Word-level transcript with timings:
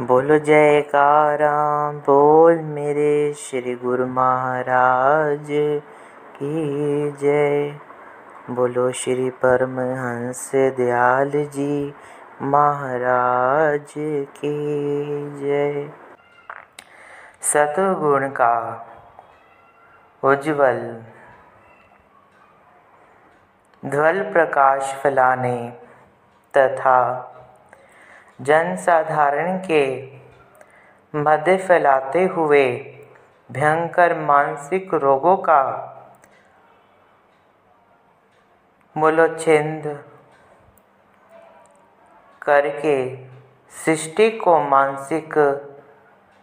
बोलो 0.00 0.38
जयकारा 0.38 1.56
बोल 1.92 2.58
मेरे 2.58 3.32
श्री 3.32 3.74
गुरु 3.74 4.06
महाराज 4.06 5.46
की 6.36 7.10
जय। 7.10 7.78
बोलो 8.50 8.90
श्री 8.92 9.30
परमहंस 9.30 10.50
दयाल 10.54 11.30
जी 11.30 11.94
महाराज 12.42 13.92
की 14.38 14.54
जय। 15.40 15.90
सतगुण 17.42 18.28
का 18.28 18.56
उज्जवल 20.24 20.80
ध्वल 23.86 24.22
प्रकाश 24.32 24.94
फैलाने 24.94 25.72
तथा 26.56 27.28
जन 28.42 28.74
साधारण 28.76 29.58
के 29.60 29.84
मध्य 31.14 31.56
फैलाते 31.58 32.24
हुए 32.26 32.64
भयंकर 33.50 34.18
मानसिक 34.20 34.94
रोगों 34.94 35.36
का 35.38 35.62
मूलोच्छेद 38.96 39.86
करके 42.42 42.96
सृष्टि 43.74 44.30
को 44.38 44.58
मानसिक 44.68 45.34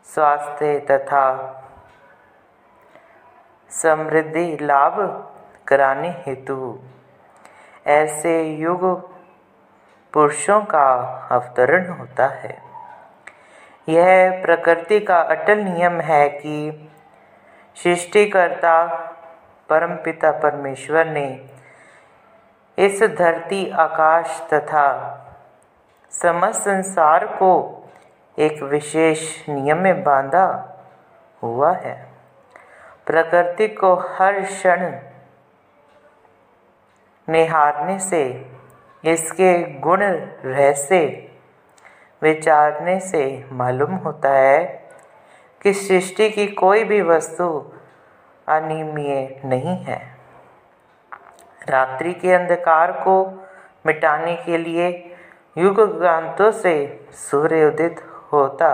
स्वास्थ्य 0.07 0.79
तथा 0.81 1.25
समृद्धि 3.71 4.45
लाभ 4.61 4.95
कराने 5.67 6.09
हेतु 6.25 6.57
ऐसे 7.89 8.41
युग 8.55 8.85
पुरुषों 10.13 10.61
का 10.61 10.85
अवतरण 11.31 11.89
होता 11.89 12.27
है। 12.27 12.61
यह 13.89 14.41
प्रकृति 14.45 14.99
का 14.99 15.19
अटल 15.19 15.57
नियम 15.57 16.01
है 16.01 16.29
कि 16.29 16.89
सृष्टिकर्ता 17.83 18.85
परमपिता 19.69 20.31
परमेश्वर 20.31 21.05
ने 21.05 21.49
इस 22.77 23.03
धरती, 23.03 23.71
आकाश 23.71 24.47
तथा 24.53 24.87
समस्त 26.11 26.61
संसार 26.61 27.25
को 27.25 27.51
एक 28.39 28.63
विशेष 28.63 29.49
नियम 29.49 29.77
में 29.77 30.03
बांधा 30.03 30.77
हुआ 31.43 31.71
है। 31.73 32.07
प्रकृति 33.05 33.67
को 33.67 33.95
हर 33.95 34.41
क्षण 34.41 34.99
निहारने 37.29 37.99
से 37.99 38.51
इसके 39.03 39.79
गुण 39.79 40.01
रहस्य 40.01 41.05
विचारने 42.21 42.99
से 42.99 43.23
मालूम 43.51 43.95
होता 43.95 44.29
है 44.29 44.63
कि 45.61 45.73
सृष्टि 45.73 46.29
की 46.29 46.47
कोई 46.47 46.83
भी 46.83 47.01
वस्तु 47.01 47.49
अनियमीय 48.47 49.41
नहीं 49.45 49.77
है। 49.77 49.97
रात्रि 51.69 52.13
के 52.13 52.33
अंधकार 52.33 52.91
को 52.91 53.15
मिटाने 53.85 54.35
के 54.35 54.57
लिए 54.57 55.15
युग 55.57 55.81
गांतों 55.99 56.51
से 56.51 56.73
सूर्य 57.11 57.65
उदित 57.65 58.01
होता 58.33 58.71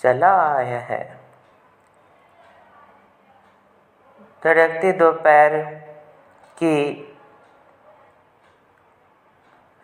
चला 0.00 0.32
आया 0.54 0.78
है। 0.80 1.02
तड़कते 4.42 4.92
दोपहर 4.92 5.58
की 6.56 6.76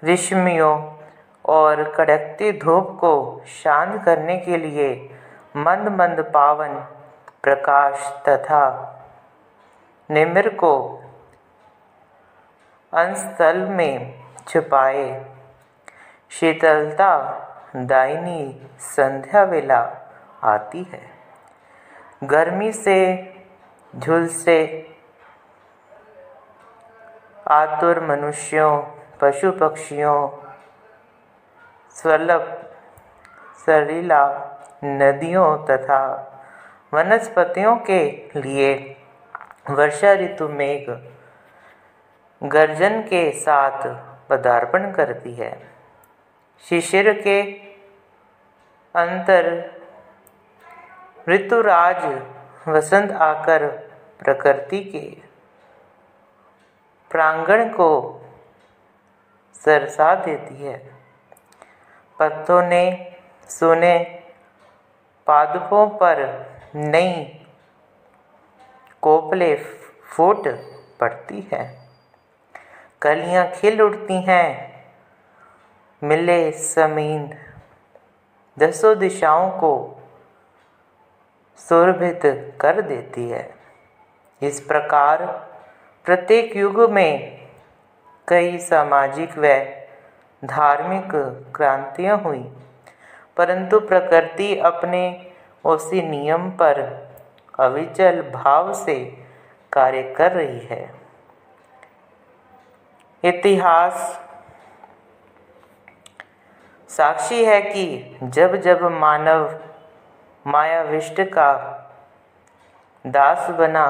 ऋषमियों 0.04 0.96
और 1.44 1.82
कड़कती 1.96 2.52
धूप 2.52 2.98
को 3.00 3.42
शांत 3.46 4.02
करने 4.04 4.36
के 4.38 4.56
लिए 4.56 4.94
मंद 5.56 5.88
मंद 5.88 6.20
पावन, 6.20 6.74
प्रकाश 7.42 8.22
तथा 8.28 8.62
निमिर 10.10 10.48
को 10.54 11.02
अंशस्थल 12.92 13.56
में 13.56 14.22
छुपाए। 14.48 15.26
शीतलता 16.30 17.12
दायनी 17.76 18.70
संध्या 18.78 19.42
वेला 19.42 19.82
आती 20.42 20.82
है। 20.82 21.02
गर्मी 22.24 22.72
से 22.72 22.98
झुलसे 23.96 24.60
आतुर 27.48 28.00
मनुष्यों 28.00 28.99
पशु 29.22 29.50
पक्षियों 29.52 30.28
स्वलभ 31.96 32.44
सरीला 33.66 34.22
नदियों 34.84 35.56
तथा 35.66 36.02
वनस्पतियों 36.94 37.76
के 37.76 38.30
लिए 38.36 38.96
वर्षा 39.70 40.12
ऋतु 40.12 40.48
मेघ 40.48 40.90
गर्जन 42.42 43.00
के 43.02 43.30
साथ 43.40 43.86
पदार्पण 44.30 44.90
करती 44.92 45.34
है। 45.34 45.52
शिशिर 46.64 47.12
के 47.20 47.40
अंतर 48.94 49.48
ऋतुराज 51.28 52.04
वसंत 52.68 53.12
आकर 53.12 53.66
प्रकृति 54.20 54.80
के 54.84 55.06
प्रांगण 57.10 57.68
को 57.68 57.90
सरसा 59.64 60.14
देती 60.14 60.62
है। 60.62 60.78
पत्तों 62.18 62.62
ने 62.62 63.16
सुने, 63.48 64.22
पादपों 65.26 65.86
पर 65.88 66.22
नई 66.74 67.24
कोपले 69.02 69.54
फूट 70.04 70.48
पड़ती 71.00 71.48
है। 71.52 71.88
कलियाँ 73.02 73.46
खिल 73.50 73.82
उठती 73.82 74.20
हैं, 74.22 74.48
मिले 76.02 76.52
समीन। 76.52 77.30
दसों 78.58 78.98
दिशाओं 78.98 79.50
को 79.50 80.02
सुरभित 81.58 82.20
कर 82.60 82.80
देती 82.80 83.28
है। 83.28 83.54
इस 84.42 84.60
प्रकार 84.60 85.26
प्रत्येक 86.04 86.56
युग 86.56 86.90
में 86.90 87.39
कई 88.28 88.58
सामाजिक 88.58 89.38
व 89.38 89.48
धार्मिक 90.42 91.10
क्रांतियाँ 91.56 92.16
हुई, 92.18 92.42
परंतु 93.36 93.80
प्रकृति 93.80 94.56
अपने 94.58 95.02
उसी 95.64 96.02
नियम 96.02 96.50
पर 96.50 96.80
अविचल 97.58 98.22
भाव 98.34 98.72
से 98.74 98.94
कार्य 99.72 100.02
कर 100.18 100.32
रही 100.32 100.58
है। 100.66 100.82
इतिहास 103.24 104.20
साक्षी 106.90 107.44
है 107.44 107.60
कि 107.62 108.18
जब 108.22 108.56
जब 108.56 108.82
मानव 108.92 109.58
मायाविष्ट 110.46 111.20
का 111.20 111.52
दास 113.04 113.50
बना, 113.50 113.86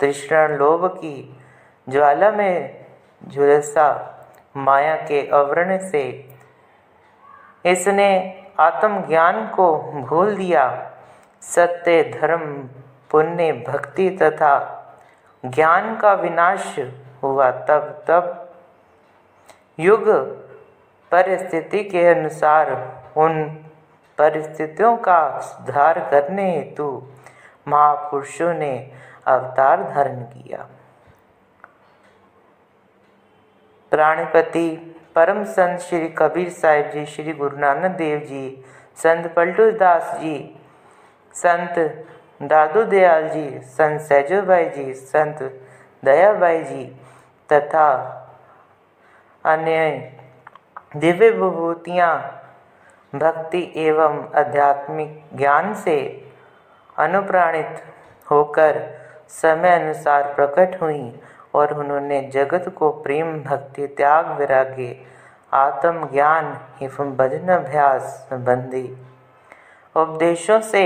तृष्ण 0.00 0.36
लोभ 0.56 0.86
की 0.94 1.38
ज्वाला 1.88 2.30
में 2.30 2.83
झुलसा 3.28 3.86
माया 4.56 4.96
के 4.96 5.30
आवरण 5.30 5.78
से। 5.78 6.34
इसने 7.66 8.10
आत्मज्ञान 8.60 9.46
को 9.46 9.78
भूल 9.78 10.36
दिया। 10.36 10.90
सत्य, 11.40 12.02
धर्म, 12.02 12.68
पुण्य, 13.10 13.52
भक्ति 13.52 14.10
तथा 14.10 14.54
ज्ञान 15.44 15.96
का 15.96 16.12
विनाश 16.12 16.78
हुआ 17.22 17.50
तब 17.50 18.04
तब। 18.08 18.54
युग 19.80 20.10
परिस्थिति 21.10 21.84
के 21.84 22.06
अनुसार 22.06 22.72
उन 23.16 23.44
परिस्थितियों 24.18 24.96
का 24.96 25.38
सुधार 25.38 26.08
करने 26.10 26.56
हेतु 26.56 27.02
महापुरुषों 27.68 28.54
ने 28.54 28.92
अवतार 29.26 29.82
धारण 29.82 30.20
किया। 30.20 30.66
प्राणपति, 33.94 34.68
परम 35.14 35.42
संत 35.46 35.80
श्री 35.80 36.08
कबीर 36.18 36.48
साहिब 36.50 36.90
जी, 36.90 37.04
श्री 37.06 37.32
गुरु 37.32 37.58
नानक 37.58 37.96
देव 37.96 38.18
जी, 38.20 38.64
संत 38.96 39.32
पलटू 39.34 39.70
दास 39.72 40.10
जी, 40.20 40.36
संत 41.34 41.78
दादू 42.42 42.82
दयाल 42.84 43.28
जी, 43.28 43.60
संत 43.72 44.00
सैजो 44.00 44.40
भाई 44.42 44.68
जी, 44.68 44.92
संत 44.94 45.42
दया 46.02 46.32
भाई 46.32 46.62
जी 46.62 46.84
तथा 47.48 47.90
अन्य 49.44 49.76
दिव्य 50.96 51.30
विभूतियाँ 51.30 52.12
भक्ति 53.12 53.62
एवं 53.76 54.18
आध्यात्मिक 54.36 55.22
ज्ञान 55.34 55.72
से 55.74 55.96
अनुप्राणित 56.98 57.82
होकर 58.30 58.80
समय 59.28 59.78
अनुसार 59.78 60.32
प्रकट 60.34 60.80
हुई। 60.82 61.12
और 61.54 61.72
उन्होंने 61.74 62.20
जगत 62.32 62.68
को 62.68 62.90
प्रेम, 63.02 63.32
भक्ति, 63.42 63.86
त्याग, 63.86 64.30
वैराग्य, 64.38 64.96
आत्मज्ञान, 65.52 66.56
एवं 66.82 67.16
भजन 67.16 67.48
अभ्यास 67.48 68.02
संबंधी 68.30 68.86
उपदेशों 69.96 70.60
से 70.60 70.84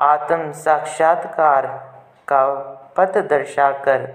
आत्म 0.00 0.52
साक्षात्कार 0.52 1.66
का 2.28 2.44
पथ 2.96 3.18
दर्शाकर 3.28 4.08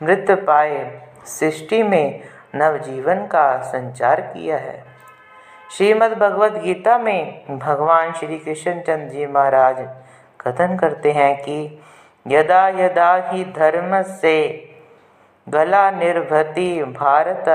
मृत 0.00 0.30
पाए 0.46 0.78
सृष्टि 1.26 1.82
में 1.82 2.20
नवजीवन 2.54 3.26
का 3.26 3.46
संचार 3.62 4.20
किया 4.20 4.56
है। 4.56 4.82
श्रीमद् 5.76 6.14
भगवद 6.14 6.56
गीता 6.56 6.96
में 6.98 7.58
भगवान 7.58 8.12
श्री 8.12 8.38
कृष्णचंद 8.38 9.10
जी 9.10 9.26
महाराज 9.26 9.76
कथन 10.40 10.76
करते 10.76 11.12
हैं 11.12 11.36
कि 11.42 11.58
यदा 12.30 12.62
यदा 12.78 13.10
ही 13.28 13.44
धर्म 13.58 13.92
से 14.14 14.32
गला 15.46 15.84
निर्भति 15.90 16.66
भारत 16.98 17.48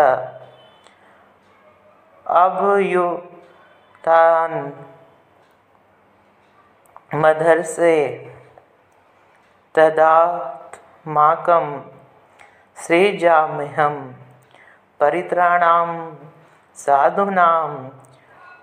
अभयुतान 3.05 4.53
मधर 7.15 7.61
से 7.71 7.95
तदात्माकम 9.75 11.65
सृजाम्यहम 12.77 13.97
परित्राणाम 14.99 15.91
साधूनाम 16.77 17.75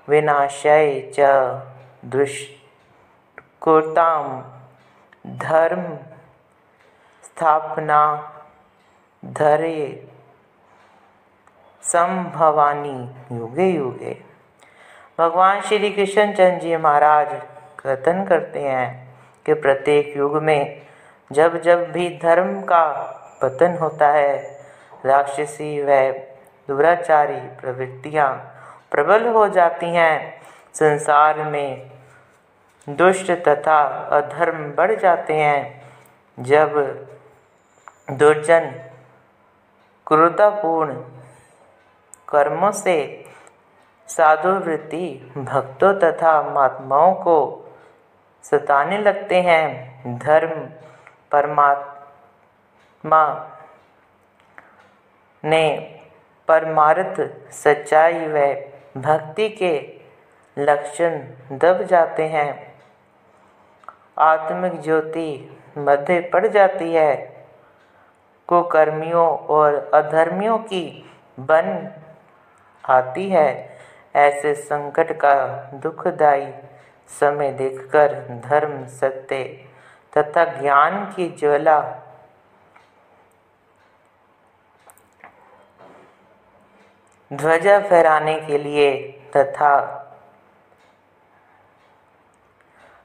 विनाशय 0.09 0.89
च 1.15 1.29
दुष्कृताम 2.15 4.27
धर्म 5.27 5.83
स्थापना 7.25 8.01
धरे 9.25 10.09
संभवानी 11.83 13.37
युगे 13.37 13.69
युगे। 13.71 14.13
भगवान 15.19 15.61
श्री 15.61 15.91
कृष्ण 15.91 16.33
चंद्र 16.33 16.59
जी 16.59 16.77
महाराज 16.77 17.29
कथन 17.81 18.25
करते 18.25 18.61
हैं 18.61 19.15
कि 19.47 19.55
प्रत्येक 19.55 20.17
युग 20.17 20.37
में 20.43 20.83
जब 21.33 21.61
जब 21.63 21.91
भी 21.93 22.09
धर्म 22.23 22.61
का 22.63 22.87
पतन 23.43 23.79
होता 23.79 24.09
है, 24.09 24.61
राक्षसी 25.07 25.81
व 25.83 26.13
दुराचारी 26.69 27.41
प्रवृत्तियाँ 27.61 28.29
प्रबल 28.91 29.27
हो 29.29 29.49
जाती 29.49 29.87
हैं। 29.87 30.41
संसार 30.75 31.43
में 31.45 31.91
दुष्ट 32.89 33.31
तथा 33.31 33.79
अधर्म 34.11 34.73
बढ़ 34.73 34.95
जाते 35.01 35.35
हैं। 35.35 35.81
जब 36.41 36.75
दुर्जन 38.11 38.71
क्रूरतापूर्ण 40.07 40.95
कर्मों 42.29 42.73
से 42.73 43.25
साधु 44.09 44.49
वृत्ति 44.49 45.33
भक्तों 45.37 45.93
तथा 45.95 46.43
महात्माओं 46.43 47.15
को 47.15 47.37
सताने 48.43 48.99
लगते 48.99 49.41
हैं, 49.43 50.19
धर्म 50.19 50.69
परमात्मा 51.31 53.23
ने 55.45 55.99
परमार्थ, 56.49 57.21
सच्चाई 57.53 58.27
व 58.27 58.55
भक्ति 58.97 59.49
के 59.49 60.01
लक्षण 60.59 61.19
दब 61.53 61.83
जाते 61.83 62.23
हैं। 62.23 62.70
आत्मिक 64.21 64.81
ज्योति 64.81 65.59
मध्य 65.79 66.21
पड़ 66.33 66.47
जाती 66.47 66.93
है। 66.95 67.15
कुकर्मियों 68.49 69.29
और 69.39 69.91
अधर्मियों 69.95 70.59
की 70.59 71.11
बन 71.41 71.89
आती 72.85 73.29
है। 73.31 73.79
ऐसे 74.15 74.55
संकट 74.55 75.13
का 75.13 75.35
दुखदायी 75.75 76.53
समय 77.21 77.53
देखकर 77.53 78.15
धर्म, 78.45 78.87
सत्य 78.87 79.45
तथा 80.19 80.45
ज्ञान 80.45 81.05
की 81.13 81.29
ज्वाला 81.29 81.81
ध्वजा 87.33 87.79
फहराने 87.81 88.41
के 88.41 88.59
लिए 88.59 88.91
तथा 89.37 89.75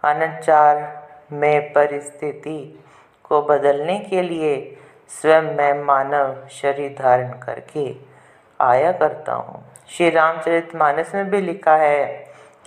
अनाचार 0.04 1.05
में 1.32 1.74
परिस्थिति 1.74 2.58
को 3.24 3.42
बदलने 3.42 4.00
के 4.00 4.22
लिए 4.22 4.56
स्वयं 5.12 5.56
मैं 5.56 5.74
मानव 5.84 6.48
शरीर 6.52 6.96
धारण 7.00 7.32
करके 7.40 7.96
आया 8.60 8.92
करता 8.92 9.34
हूँ। 9.34 9.64
श्री 9.88 10.10
रामचरित 10.10 10.76
मानस 10.76 11.16
में 11.16 11.30
भी 11.30 11.42
लिखा 11.42 11.76
है 11.76 12.06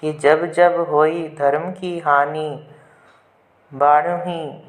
कि 0.01 0.13
जब 0.13 0.45
जब 0.53 0.81
होई 0.91 1.29
धर्म 1.29 1.71
की 1.73 1.99
हानि 1.99 2.69
बाढ़ी 3.73 4.65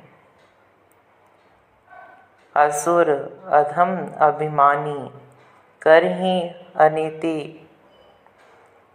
असुर, 2.56 3.09
अधम 3.47 3.95
अभिमानी, 4.19 5.09
कर 5.81 6.03
ही 6.03 6.41
अनिति, 6.75 7.68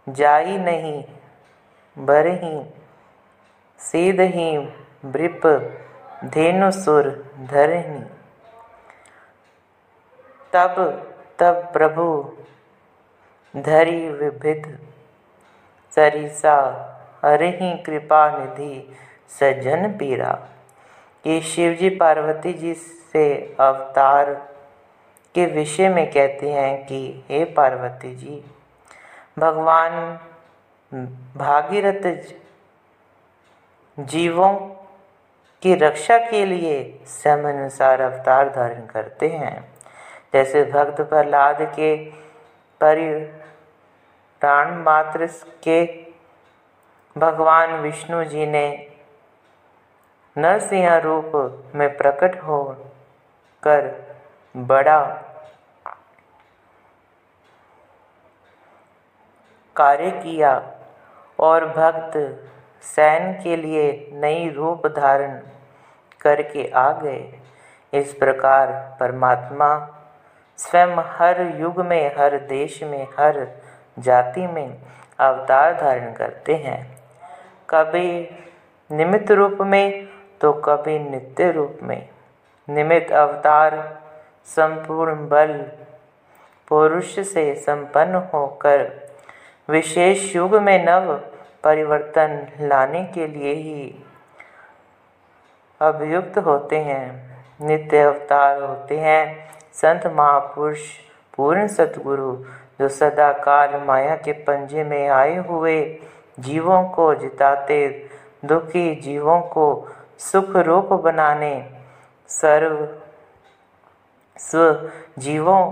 जाई 0.07 0.57
नहीं 0.57 1.03
भर 1.97 2.27
ही 2.27 2.59
सीध 3.79 4.21
ही 4.21 4.57
वृप 5.05 5.45
धेनुसुर 6.33 7.09
धरही 7.51 7.99
तब 10.53 10.75
तब 11.39 11.61
प्रभु 11.73 12.07
धरि 13.53 14.09
विभिद 14.11 14.65
सरिसा 15.93 16.57
हरि 17.23 17.51
कृपा 17.85 18.21
निधि 18.37 18.95
सज्जन 19.39 19.87
पीरा। 19.97 20.31
ये 21.25 21.39
शिवजी 21.41 21.89
पार्वती 21.89 22.53
जी 22.53 22.73
से 22.73 23.25
अवतार 23.59 24.33
के 25.35 25.45
विषय 25.45 25.89
में 25.89 26.05
कहते 26.11 26.51
हैं 26.51 26.85
कि 26.85 26.99
हे 27.29 27.43
पार्वती 27.53 28.15
जी, 28.15 28.43
भगवान 29.39 29.93
भागीरथ 31.37 32.05
जीवों 33.97 34.53
की 35.63 35.75
रक्षा 35.75 36.17
के 36.19 36.45
लिए 36.45 37.03
समयानुसार 37.05 38.01
अवतार 38.01 38.49
धारण 38.49 38.85
करते 38.85 39.27
हैं। 39.27 39.73
जैसे 40.33 40.63
भक्त 40.63 41.01
प्रहलाद 41.01 41.61
के 41.75 41.95
परित्राण 42.81 44.73
मात्र 44.75 45.27
के 45.63 45.85
भगवान 47.15 47.73
विष्णु 47.73 48.23
जी 48.23 48.45
ने 48.45 48.65
नरसिंह 50.35 50.95
रूप 50.97 51.31
में 51.75 51.97
प्रकट 51.97 52.35
हो 52.43 52.63
कर 53.63 53.87
बड़ा 54.55 54.99
कार्य 59.75 60.11
किया 60.11 60.51
और 61.39 61.65
भक्त 61.69 62.17
सैन 62.85 63.33
के 63.43 63.55
लिए 63.55 64.09
नई 64.13 64.49
रूप 64.49 64.87
धारण 64.87 65.39
करके 66.21 66.67
आ 66.67 66.91
गए। 66.91 67.39
इस 67.93 68.13
प्रकार 68.13 68.97
परमात्मा 68.99 69.69
स्वयं 70.57 70.95
हर 70.97 71.41
युग 71.59 71.79
में, 71.81 72.15
हर 72.17 72.37
देश 72.39 72.83
में, 72.83 73.07
हर 73.19 73.47
जाति 73.99 74.47
में 74.47 74.77
अवतार 75.19 75.73
धारण 75.81 76.13
करते 76.13 76.55
हैं। 76.55 76.79
कभी 77.69 78.29
निमित्त 78.91 79.31
रूप 79.31 79.57
में 79.61 80.07
तो 80.41 80.53
कभी 80.53 80.99
नित्य 80.99 81.51
रूप 81.51 81.79
में। 81.83 82.09
निमित्त 82.69 83.11
अवतार 83.11 84.01
संपूर्ण 84.45 85.27
बल 85.27 85.53
पुरुष 86.67 87.19
से 87.19 87.53
संपन्न 87.55 88.15
होकर 88.33 88.91
विशेष 89.69 90.35
युग 90.35 90.55
में 90.55 90.85
नव 90.85 91.19
परिवर्तन 91.65 92.47
लाने 92.59 93.03
के 93.03 93.27
लिए 93.27 93.53
ही 93.53 94.03
अभियुक्त 95.81 96.37
होते 96.37 96.79
हैं। 96.79 97.35
नित्य 97.61 97.99
अवतार 97.99 98.61
होते 98.61 98.97
हैं। 98.99 99.49
संत 99.73 100.07
महापुरुष, 100.07 100.79
पूर्ण 101.37 101.67
सतगुरु, 101.67 102.35
जो 102.79 102.89
सदा 102.89 103.31
काल 103.33 103.81
माया 103.81 104.15
के 104.15 104.31
पंजे 104.31 104.83
में 104.83 105.07
आए 105.09 105.35
हुए 105.37 105.99
जीवों 106.39 106.89
को 106.89 107.15
जिताते, 107.15 108.09
दुखी 108.45 108.95
जीवों 108.95 109.41
को 109.41 109.87
सुख 110.19 110.55
रूप 110.55 110.85
बनाने, 110.85 111.69
सर्व 112.27 113.01
स्व 114.37 114.91
जीवों 115.19 115.71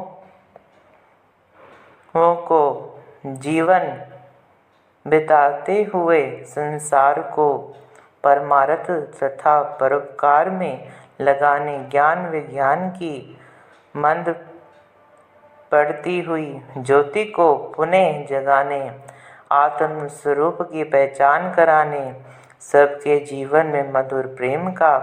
को 2.35 2.61
जीवन 3.25 4.12
बिताते 5.07 5.83
हुए 5.93 6.43
संसार 6.43 7.21
को 7.21 7.75
परमार्थ 8.23 8.91
तथा 9.23 9.61
परोपकार 9.61 10.49
में 10.49 10.87
लगाने 11.21 11.77
ज्ञान 11.91 12.29
विज्ञान 12.29 12.89
की 12.89 13.37
मंद 13.97 14.35
पड़ती 15.71 16.21
हुई 16.21 16.61
ज्योति 16.77 17.25
को 17.25 17.53
पुनः 17.75 18.25
जगाने 18.25 18.91
आत्म 19.51 20.07
स्वरूप 20.07 20.61
की 20.61 20.83
पहचान 20.83 21.53
कराने, 21.53 22.21
सबके 22.61 23.19
जीवन 23.25 23.65
में 23.65 23.91
मधुर 23.93 24.27
प्रेम 24.27 24.71
का 24.71 24.97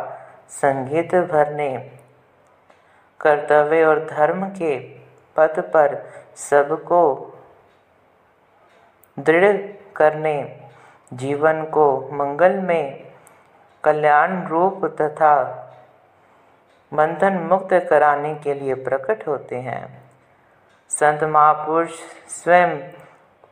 संगीत 0.49 1.14
भरने, 1.14 1.90
कर्तव्य 3.21 3.85
और 3.85 4.04
धर्म 4.07 4.45
के 4.47 4.78
पथ 5.37 5.61
पर 5.61 5.97
सबको 6.37 7.02
दृढ़ 9.19 9.57
करने, 10.00 10.61
जीवन 11.12 11.64
को 11.64 12.11
मंगल 12.12 12.52
में 12.52 13.12
कल्याण 13.85 14.47
रूप 14.47 14.97
तथा 15.00 15.57
बंधन 16.95 17.33
मुक्त 17.33 17.69
कराने 17.73 18.35
के 18.35 18.54
लिए 18.54 18.75
प्रकट 18.75 19.28
होते 19.28 19.57
हैं। 19.57 20.11
संत 20.88 21.25
महापुरुष 21.25 21.90
स्वयं 22.28 22.76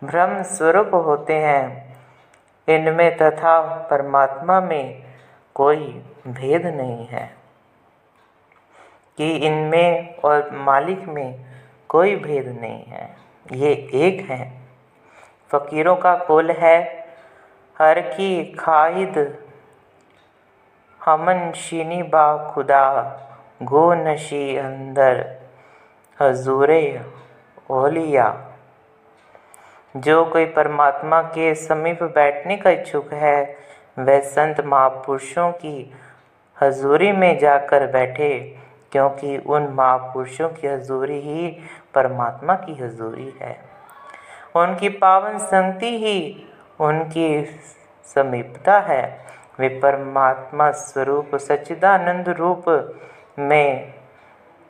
ब्रह्म 0.05 0.43
स्वरूप 0.43 0.91
होते 0.95 1.35
हैं। 1.35 1.97
इनमें 2.69 3.17
तथा 3.17 3.61
परमात्मा 3.91 4.61
में 4.61 5.03
कोई 5.55 5.83
भेद 6.29 6.67
नहीं 6.67 7.07
है। 7.07 7.39
कि 9.17 9.37
इनमें 9.37 10.17
और 10.17 10.51
मालिक 10.53 11.05
में 11.05 11.45
कोई 11.89 12.17
भेद 12.17 12.59
नहीं 12.61 12.85
है। 12.85 13.17
ये 13.53 13.91
एक 13.95 14.31
हैं। 14.31 14.68
फ़कीरों 15.51 15.97
का 15.97 16.15
कुल 16.17 16.51
है। 16.51 16.79
हर 17.77 18.01
की 18.01 18.45
खाहिद, 18.55 19.17
हमन 21.01 21.53
शीनी 21.57 22.03
बा 22.03 22.27
खुदा, 22.49 22.85
गो 23.63 23.93
नशी 23.95 24.57
अंदर, 24.57 25.25
हजूरे 26.19 27.01
ओलिया 27.71 28.27
जो 29.95 30.25
कोई 30.25 30.45
परमात्मा 30.47 31.21
के 31.23 31.55
समीप 31.55 32.03
बैठने 32.03 32.57
का 32.57 32.71
इच्छुक 32.71 33.13
है, 33.13 33.57
वह 33.99 34.21
संत 34.21 34.61
महापुरुषों 34.65 35.51
की 35.53 35.93
हजूरी 36.57 37.13
में 37.13 37.39
जाकर 37.39 37.87
बैठे, 37.87 38.39
क्योंकि 38.93 39.37
उन 39.39 39.69
महापुरुषों 39.69 40.49
की 40.49 40.67
हजूरी 40.67 41.21
ही 41.21 41.51
परमात्मा 41.95 42.55
की 42.57 42.75
हजूरी 42.75 43.33
है। 43.41 43.57
उनकी 44.63 44.89
पावन 44.89 45.39
संगति 45.39 45.99
ही 45.99 46.47
उनकी 46.81 47.45
समीपता 48.05 48.79
है। 48.81 49.27
वे 49.61 49.69
परमात्मा 49.69 50.71
स्वरूप 50.71 51.37
सच्चिदानंद 51.37 52.29
रूप 52.29 52.65
में 53.39 53.95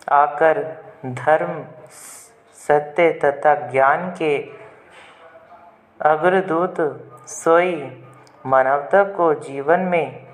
आकर 0.09 0.63
धर्म, 1.07 1.65
सत्य 2.55 3.11
तथा 3.25 3.55
ज्ञान 3.55 4.11
के 4.11 4.39
अग्रदूत 6.01 6.77
सोई 7.27 8.03
मानवता 8.47 9.05
को 9.05 9.35
जीवन 9.35 9.81
में, 9.81 10.27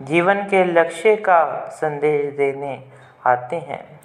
जीवन 0.00 0.42
के 0.48 0.64
लक्ष्य 0.64 1.16
का 1.16 1.68
संदेश 1.68 2.34
देने 2.34 2.84
आते 3.26 3.56
हैं। 3.56 4.00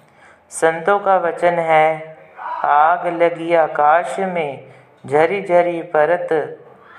संतों 0.50 0.98
का 0.98 1.16
वचन 1.16 1.58
है 1.58 2.17
आग 2.64 3.06
लगी 3.22 3.54
आकाश 3.54 4.18
में 4.18 4.64
झरी 5.06 5.42
झरी 5.42 5.82
परत 5.82 6.32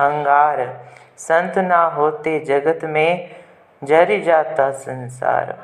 अंगार 0.02 0.86
संत 1.18 1.58
ना 1.58 1.84
होते 1.86 2.40
जगत 2.40 2.86
में 2.86 3.30
जरी 3.84 4.22
जाता 4.22 4.70
संसार। 4.72 5.58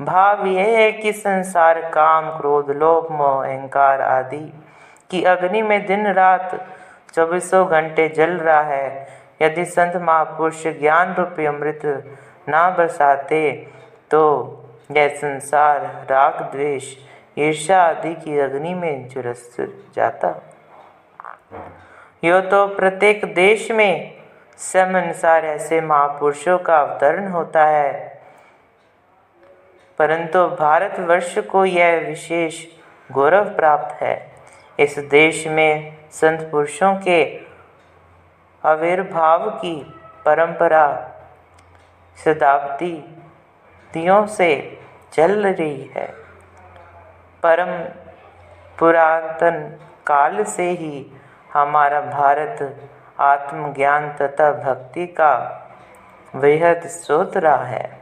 भाव 0.00 0.46
यह 0.46 0.78
है 0.78 0.90
कि 0.92 1.12
संसार 1.12 1.80
काम, 1.90 2.30
क्रोध, 2.30 2.70
लोभ, 2.70 3.10
मोह, 3.12 3.44
अहंकार 3.46 4.00
आदि 4.00 4.62
की 5.10 5.22
अग्नि 5.24 5.62
में 5.62 5.86
दिन 5.86 6.06
रात 6.06 6.54
चौबीसों 7.14 7.66
घंटे 7.68 8.08
जल 8.08 8.30
रहा 8.30 8.60
है। 8.62 9.06
यदि 9.42 9.64
संत 9.64 9.96
महापुरुष 9.96 10.66
ज्ञान 10.80 11.14
रूपी 11.14 11.46
अमृत 11.46 11.82
ना 12.48 12.70
बरसाते 12.70 13.50
तो 14.10 14.22
यह 14.90 15.08
संसार 15.08 16.06
राग, 16.10 16.40
द्वेष 16.52 16.94
ईर्षा 17.40 17.82
आदि 17.82 18.14
की 18.14 18.38
अग्नि 18.38 18.74
में 18.74 19.08
झुलस 19.08 19.56
जाता। 19.96 20.42
यो 22.24 22.40
तो 22.40 22.66
प्रत्येक 22.66 23.34
देश 23.34 23.70
में 23.70 24.16
समय 24.58 25.02
अनुसार 25.02 25.44
ऐसे 25.44 25.80
महापुरुषों 25.80 26.58
का 26.58 26.80
अवतरण 26.80 27.28
होता 27.28 27.66
है। 27.66 28.22
परंतु 29.98 30.48
भारतवर्ष 30.48 31.38
को 31.38 31.64
यह 31.64 32.08
विशेष 32.08 32.66
गौरव 33.12 33.44
प्राप्त 33.44 34.02
है। 34.02 34.32
इस 34.78 34.98
देश 34.98 35.46
में 35.46 35.96
संत 36.10 36.48
पुरुषों 36.50 36.96
के 36.96 37.40
आविर्भाव 38.64 39.50
की 39.50 39.94
परंपरा 40.24 41.10
शताब्दियों 42.24 44.26
से 44.26 44.78
चल 45.12 45.46
रही 45.46 45.90
है। 45.96 46.19
परम 47.42 47.70
पुरातन 48.78 49.58
काल 50.06 50.42
से 50.44 50.70
ही 50.70 51.06
हमारा 51.52 52.00
भारत 52.00 52.58
आत्मज्ञान 53.20 54.08
तथा 54.12 54.50
भक्ति 54.52 55.06
का 55.06 55.32
वृहद 56.34 56.86
स्रोत 56.86 57.36
रहा 57.36 57.64
है। 57.64 58.00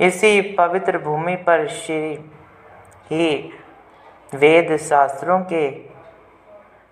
इसी 0.00 0.40
पवित्र 0.58 0.98
भूमि 0.98 1.36
पर 1.36 1.66
श्री 1.68 2.30
ही 3.10 3.52
वेद 4.34 4.76
शास्त्रों 4.76 5.38
के 5.52 5.68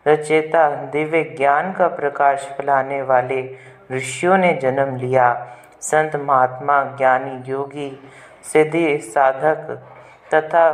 रचेता 0.06 0.68
दिव्य 0.86 1.22
ज्ञान 1.36 1.72
का 1.72 1.88
प्रकाश 1.88 2.44
फैलाने 2.56 3.02
वाले 3.02 3.40
ऋषियों 3.92 4.36
ने 4.38 4.52
जन्म 4.54 4.96
लिया। 4.96 5.56
संत 5.80 6.16
महात्मा 6.16 6.82
ज्ञानी 6.96 7.50
योगी 7.50 7.90
सिद्धि 8.44 8.98
साधक 9.04 9.70
तथा 10.34 10.70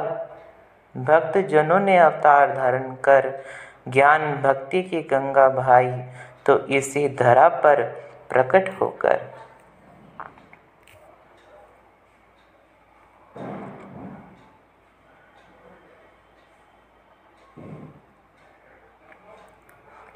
भक्त 0.95 1.39
जनों 1.49 1.79
ने 1.81 1.97
अवतार 1.99 2.55
धारण 2.55 2.93
कर 3.05 3.33
ज्ञान 3.89 4.33
भक्ति 4.43 4.83
की 4.83 5.01
गंगा 5.11 5.49
भाई 5.49 5.91
तो 6.47 6.59
इसी 6.69 7.09
धरा 7.17 7.49
पर 7.49 7.83
प्रकट 8.31 8.71
होकर। 8.81 9.27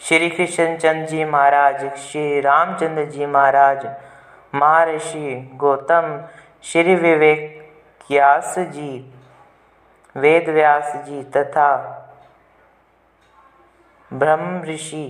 श्री 0.01 0.29
कृष्ण 0.31 0.77
चंद्र 0.77 1.07
जी 1.07 1.25
महाराज, 1.25 1.85
श्री 1.97 2.41
रामचंद्र 2.41 3.05
जी 3.05 3.27
महाराज, 3.27 3.87
महर्षि 4.55 5.51
गौतम 5.55 6.17
श्री 6.65 6.95
विवेक 6.95 7.41
व्यास 8.11 8.55
जी, 8.59 9.13
वेद 10.17 10.49
व्यास 10.49 10.93
जी 11.07 11.23
तथा 11.37 11.71
ब्रह्म 14.11 14.63
ऋषि 14.63 15.05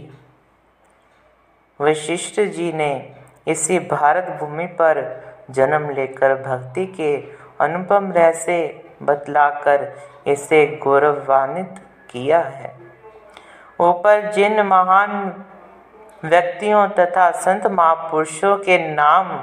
वशिष्ठ 1.81 2.41
जी 2.41 2.73
ने 2.73 2.91
इसी 3.47 3.79
भारत 3.79 4.37
भूमि 4.41 4.67
पर 4.81 5.03
जन्म 5.51 5.89
लेकर 5.91 6.35
भक्ति 6.43 6.87
के 6.87 7.17
अनुपम 7.61 8.13
रहस्य 8.13 8.59
बतलाकर 9.03 9.89
इसे 10.27 10.67
गौरवान्वित 10.83 11.79
किया 12.11 12.41
है। 12.41 12.75
ऊपर 13.81 14.31
जिन 14.33 14.63
महान 14.63 15.45
व्यक्तियों 16.25 16.89
तथा 16.89 17.31
संत 17.41 17.67
महापुरुषों 17.67 18.57
के 18.57 18.79
नाम 18.95 19.39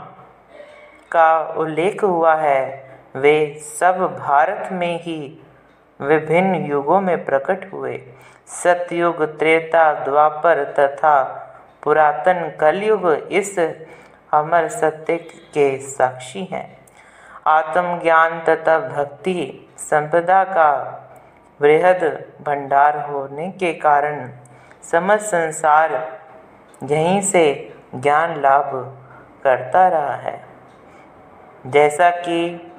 का 1.12 1.54
उल्लेख 1.58 2.04
हुआ 2.04 2.36
है, 2.36 2.90
वे 3.16 3.60
सब 3.80 4.18
भारत 4.20 4.70
में 4.72 5.02
ही 5.02 5.42
विभिन्न 6.02 6.56
युगों 6.56 7.02
में 7.02 7.26
प्रकट 7.26 7.74
हुए। 7.74 8.02
सतयुग, 8.48 9.40
त्रेता, 9.40 9.94
द्वापर 9.94 10.64
तथा 10.80 11.46
पुरातन 11.84 12.58
कलयुग 12.60 13.12
इस 13.12 13.60
अमर 14.34 14.68
सत्य 14.68 15.18
के 15.54 15.78
साक्षी 15.80 16.44
हैं। 16.44 16.78
आत्मज्ञान 17.48 18.40
तथा 18.50 18.80
भक्ति 18.80 19.68
संपदा 19.78 20.44
का 20.44 20.72
वृहद 21.62 22.26
भंडार 22.42 22.98
होने 23.00 23.52
के 23.52 23.74
कारण 23.74 24.30
समस्त 24.84 25.26
संसार 25.26 26.20
यहीं 26.84 27.22
से 27.22 27.74
ज्ञान 27.96 28.42
लाभ 28.42 28.72
करता 29.44 29.88
रहा 29.88 30.16
है। 30.16 30.49
जैसा 31.68 32.10
कि 32.10 32.72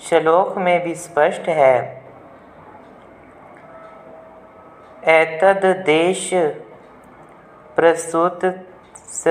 श्लोक 0.00 0.58
में 0.58 0.82
भी 0.82 0.94
स्पष्ट 0.94 1.48
है। 1.48 2.02
एतद 5.08 5.64
देश 5.86 6.30
प्रस्तुत 7.76 8.40
स 8.96 9.24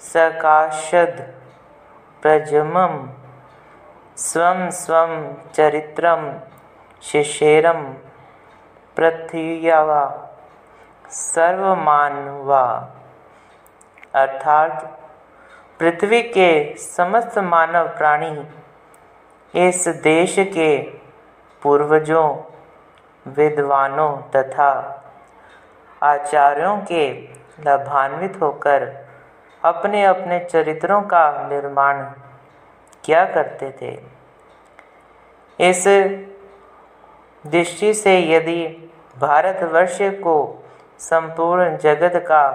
सकाशद 0.00 1.20
प्रजमम 2.22 3.08
स्वं 4.16 4.70
स्वं 4.70 5.34
चरित्रम 5.54 6.40
शिशेरम 7.02 7.82
पृथ्वीवा 8.96 10.02
सर्वमानवा। 11.10 12.64
अर्थात 14.14 14.99
पृथ्वी 15.80 16.22
के 16.22 16.76
समस्त 16.76 17.38
मानव 17.38 17.86
प्राणी 17.88 18.48
इस 19.68 19.88
देश 19.88 20.34
के 20.38 20.76
पूर्वजों, 21.62 22.26
विद्वानों 23.26 24.10
तथा 24.36 24.70
आचार्यों 26.02 26.76
के 26.78 27.10
लाभान्वित 27.64 28.36
होकर 28.42 28.86
अपने 29.64 30.04
अपने 30.04 30.38
चरित्रों 30.44 31.00
का 31.02 31.48
निर्माण 31.48 32.02
किया 33.04 33.24
करते 33.24 33.70
थे। 33.82 33.92
इस 35.60 35.84
दृष्टि 37.46 37.94
से 37.94 38.18
यदि 38.20 38.62
भारतवर्ष 39.18 39.98
को 40.02 40.38
संपूर्ण 40.98 41.76
जगत 41.76 42.16
का 42.16 42.46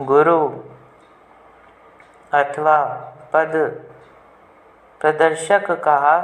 गुरु 0.00 0.38
अथवा 2.32 2.76
पद 3.32 3.52
प्रदर्शक 5.00 5.70
कहा 5.70 6.16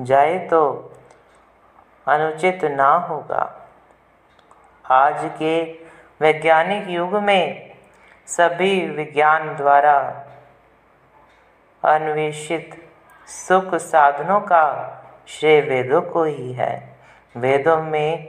जाए 0.00 0.38
तो 0.38 0.60
अनुचित 2.06 2.64
ना 2.64 2.92
होगा। 2.94 3.42
आज 4.84 5.30
के 5.38 5.60
वैज्ञानिक 6.20 6.88
युग 6.88 7.14
में 7.14 7.74
सभी 8.26 8.88
विज्ञान 8.88 9.54
द्वारा 9.56 9.96
अन्वेषित 11.82 12.88
सुख 13.28 13.74
साधनों 13.74 14.40
का 14.40 14.66
श्रेय 15.28 15.60
वेदों 15.60 16.02
को 16.02 16.24
ही 16.24 16.52
है। 16.52 16.96
वेदों 17.36 17.82
में 17.82 18.28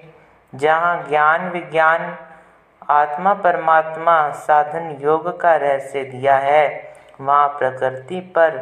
जहाँ 0.54 1.08
ज्ञान 1.10 1.50
विज्ञान, 1.50 2.18
आत्मा 2.90 3.34
परमात्मा 3.34 4.30
साधन 4.32 4.98
योग 5.02 5.40
का 5.42 5.56
रहस्य 5.56 6.04
दिया 6.04 6.38
है 6.38 6.91
वहाँ 7.22 7.48
प्रकृति 7.48 8.20
पर 8.36 8.60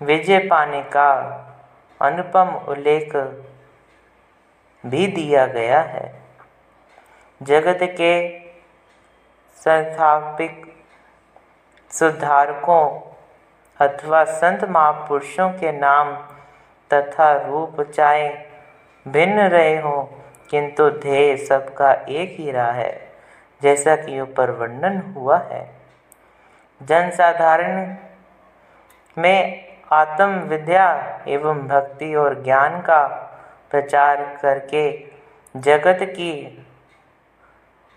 विजय 0.00 0.38
पाने 0.38 0.82
का 0.82 1.10
अनुपम 2.00 2.54
उल्लेख 2.68 3.16
भी 4.84 5.06
दिया 5.06 5.46
गया 5.46 5.80
है। 5.80 6.08
जगत 7.40 7.78
के 7.92 8.14
संस्थापिक 9.60 10.66
सुधारकों 11.90 12.84
अथवा 13.80 14.22
संत 14.24 14.64
महापुरुषों 14.64 15.50
के 15.50 15.72
नाम 15.72 16.14
तथा 16.90 17.32
रूप 17.46 17.80
चाहे 17.80 18.28
भिन्न 19.06 19.48
रहे 19.48 19.76
हों, 19.78 20.04
किंतु 20.50 20.88
ध्येय 20.90 21.36
सबका 21.36 21.92
एक 21.92 22.36
ही 22.38 22.50
रहा 22.50 22.72
है, 22.72 22.92
जैसा 23.62 23.96
कि 23.96 24.20
ऊपर 24.20 24.50
वर्णन 24.50 25.00
हुआ 25.16 25.38
है। 25.42 25.79
जनसाधारण 26.80 27.94
में 29.16 29.68
आत्म 29.92 30.40
विद्या 30.48 30.88
एवं 31.28 31.66
भक्ति 31.68 32.14
और 32.14 32.42
ज्ञान 32.42 32.80
का 32.80 33.02
प्रचार 33.70 34.22
करके 34.42 34.84
जगत 35.56 35.98
की 36.02 36.32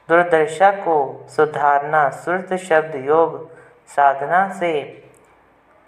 दुर्दशा 0.09 0.71
को 0.71 0.95
सुधारना, 1.29 2.09
सुरत 2.09 2.53
शब्द 2.53 2.95
योग 3.05 3.51
साधना 3.87 4.47
से 4.53 4.71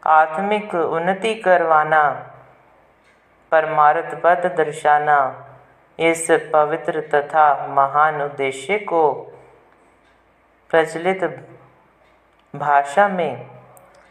आत्मिक 0.03 0.75
उन्नति 0.75 1.33
करवाना 1.35 2.09
परमार्थ 3.51 4.15
पद 4.23 4.45
दर्शाना, 4.57 5.17
इस 5.99 6.27
पवित्र 6.53 7.01
तथा 7.13 7.45
महान 7.67 8.21
उद्देश्य 8.21 8.77
को 8.79 9.11
प्रचलित 10.71 11.23
भाषा 12.59 13.07
में 13.07 13.47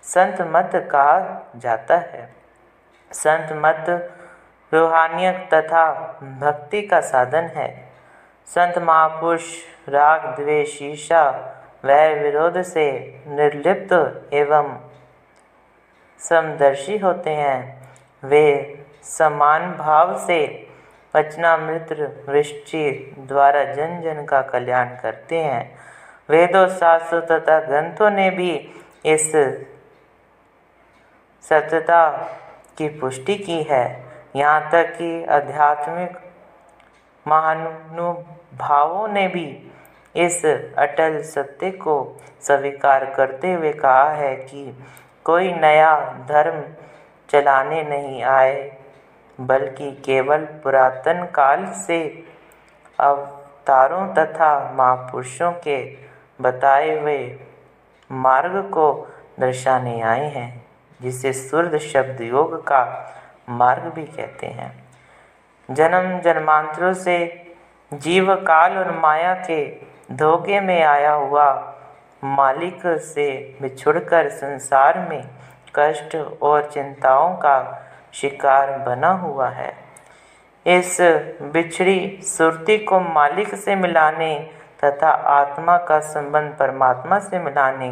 संत 0.03 0.37
मत 0.41 0.71
कहा 0.75 1.51
जाता 1.57 1.97
है। 1.97 2.35
संत 3.13 3.49
मत 3.53 3.85
रूहानियत 4.75 5.49
तथा 5.55 5.93
भक्ति 6.41 6.83
का 6.83 7.01
साधन 7.01 7.45
है। 7.45 7.89
संत 8.47 8.79
महापुरुष, 8.79 9.43
राग, 9.89 10.21
द्वेष 10.41 10.83
ईर्षा 10.83 11.51
वह 11.85 12.23
विरोध 12.23 12.63
से 12.63 12.85
निर्लिप्त 13.27 13.93
एवं 14.33 14.77
समदर्शी 16.19 16.99
होते 16.99 17.31
हैं। 17.31 17.89
वे 18.25 18.45
समान 19.03 19.73
भाव 19.73 20.19
से 20.19 20.69
वचनामृत 21.17 21.89
वृष्टि 22.29 23.15
द्वारा 23.19 23.65
जन 23.65 24.01
जन 24.01 24.25
का 24.25 24.43
कल्याण 24.43 24.89
करते 25.03 25.39
हैं। 25.39 25.77
वेदों 26.29 26.67
शास्त्र 26.71 27.21
तथा 27.23 27.59
ग्रंथों 27.61 28.11
ने 28.11 28.31
भी 28.31 28.51
इस 29.07 29.31
सत्यता 31.45 32.11
की 32.79 32.89
पुष्टि 33.01 33.35
की 33.39 33.63
है। 33.63 33.85
यहाँ 34.37 34.71
तक 34.71 34.95
कि 34.99 35.25
आध्यात्मिक 35.25 36.17
महानुभावों 37.27 39.09
ने 39.09 39.27
भी 39.29 39.47
इस 40.15 40.45
अटल 40.45 41.21
सत्य 41.25 41.71
को 41.79 41.97
स्वीकार 42.43 43.05
करते 43.15 43.53
हुए 43.53 43.73
कहा 43.75 44.11
है 44.13 44.35
कि 44.37 44.77
कोई 45.25 45.53
नया 45.53 45.95
धर्म 46.29 46.63
चलाने 47.29 47.83
नहीं 47.83 48.23
आए, 48.23 48.57
बल्कि 49.39 49.91
केवल 50.05 50.45
पुरातन 50.63 51.25
काल 51.35 51.67
से 51.77 52.01
अवतारों 52.99 54.07
तथा 54.15 54.53
महापुरुषों 54.77 55.53
के 55.67 55.79
बताए 56.40 56.99
हुए 57.01 57.18
मार्ग 58.11 58.57
को 58.70 58.92
दर्शाने 59.40 60.01
आए 60.01 60.29
हैं, 60.31 60.64
जिसे 61.01 61.33
सूर्य 61.33 61.79
शब्द 61.79 62.20
योग 62.20 62.57
का 62.62 62.83
मार्ग 63.49 63.92
भी 63.92 64.05
कहते 64.05 64.47
हैं। 64.47 64.73
जन्म 65.68 66.18
जन्मांतरों 66.20 66.92
से 66.94 67.16
जीव 67.92 68.35
काल 68.35 68.77
और 68.79 68.90
माया 68.99 69.35
के 69.35 69.64
धोखे 70.12 70.61
में 70.61 70.83
आया 70.83 71.12
हुआ 71.12 71.47
मालिक 72.25 72.83
से 72.87 73.57
बिछुड़कर 73.62 74.29
संसार 74.29 74.99
में 75.11 75.23
कष्ट 75.75 76.16
और 76.42 76.70
चिंताओं 76.70 77.35
का 77.37 77.57
शिकार 78.12 78.79
बना 78.79 79.11
हुआ 79.11 79.49
है। 79.49 79.73
इस 80.66 80.97
बिछड़ी 81.42 82.20
सुरती 82.23 82.79
को 82.79 83.01
मालिक 83.01 83.55
से 83.55 83.75
मिलाने 83.77 84.51
तथा 84.85 85.09
आत्मा 85.09 85.77
का 85.79 85.99
संबंध 86.01 86.57
परमात्मा 86.59 87.18
से 87.18 87.38
मिलाने, 87.38 87.90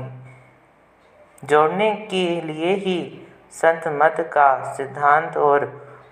जोड़ने 1.45 1.95
के 2.11 2.41
लिए 2.41 2.75
ही 2.75 3.29
संत 3.53 3.89
मत 3.89 4.17
का 4.33 4.73
सिद्धांत 4.73 5.37
और 5.37 5.65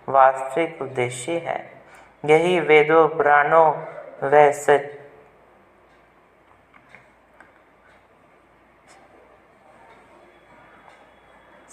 वास्तविक 0.09 0.83
उद्देश्य 0.83 1.33
है। 1.33 1.59
यही 2.25 2.61
वेदों, 2.61 3.09
पुराणों 3.09 3.69
व 4.23 4.51
सच 4.53 4.99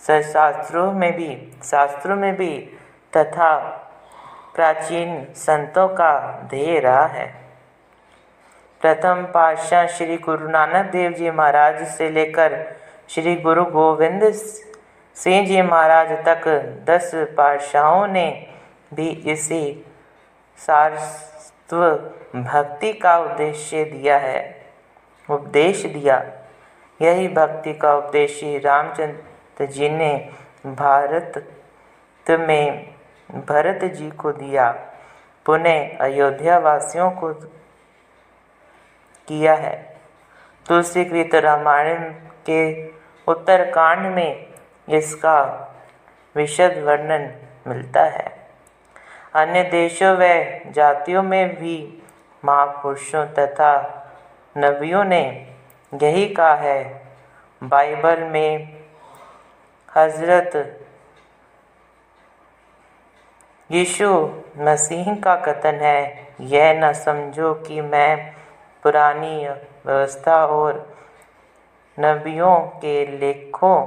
शास्त्रों 0.07 0.91
में 0.91 1.11
भी, 1.13 1.59
शास्त्रों 1.63 2.15
में 2.15 2.35
भी 2.35 2.59
तथा 3.17 3.57
प्राचीन 4.55 5.25
संतों 5.35 5.87
का 5.87 6.41
ध्येय 6.49 6.79
रहा 6.79 7.05
है। 7.05 7.46
प्रथम 8.81 9.23
पातशाह 9.33 9.85
श्री 9.87 10.17
गुरु 10.17 10.49
नानक 10.49 10.91
देव 10.91 11.11
जी 11.11 11.31
महाराज 11.31 11.81
से 11.87 12.09
लेकर 12.09 12.53
श्री 13.09 13.35
गुरु 13.35 13.63
गोविंद 13.65 14.23
सिंह 14.31 15.47
जी 15.47 15.61
महाराज 15.61 16.11
तक 16.25 16.47
दस 16.87 17.11
पातशाहों 17.37 18.07
ने 18.07 18.25
भी 18.93 19.07
इसी 19.31 19.63
सारस्व 20.59 21.81
भक्ति 22.35 22.93
का 22.93 23.17
उद्देश्य 23.19 23.83
दिया 23.85 24.17
है, 24.17 24.39
उपदेश 25.29 25.83
दिया। 25.85 26.23
यही 26.99 27.27
भक्ति 27.27 27.73
का 27.73 27.95
उपदेश 27.95 28.39
रामचंद्र 28.65 29.65
जी 29.67 29.89
ने 29.89 30.13
भारत 30.67 31.43
में 32.25 32.93
भरत 33.29 33.83
जी 33.93 34.09
को 34.11 34.31
दिया। 34.33 34.69
पुणे 35.45 35.77
अयोध्या 36.01 36.57
वासियों 36.59 37.09
को 37.11 37.33
किया 39.27 39.53
है। 39.55 39.75
तुलसीकृत 40.65 41.35
रामायण 41.35 42.03
के 42.45 42.61
उत्तरकांड 43.27 44.05
में 44.15 44.47
इसका 44.87 45.39
विशद 46.35 46.77
वर्णन 46.83 47.29
मिलता 47.67 48.03
है। 48.05 48.25
अन्य 49.35 49.63
देशों 49.63 50.15
व 50.17 50.27
जातियों 50.71 51.23
में 51.23 51.55
भी 51.55 51.77
महापुरुषों 52.43 53.25
तथा 53.33 53.73
नबियों 54.55 55.03
ने 55.03 55.23
यही 55.93 56.27
कहा 56.29 56.53
है। 56.55 56.83
बाइबल 57.61 58.23
में 58.23 58.77
हज़रत 59.89 60.55
यीशु 63.69 64.09
मसीह 64.57 65.13
का 65.15 65.35
कथन 65.37 65.79
है, 65.81 66.27
यह 66.41 66.73
न 66.79 66.91
समझो 66.95 67.53
कि 67.67 67.81
मैं 67.81 68.35
पुरानी 68.83 69.47
व्यवस्था 69.85 70.45
और 70.45 70.85
नबियों 71.97 72.57
के 72.59 73.05
लेखों 73.17 73.85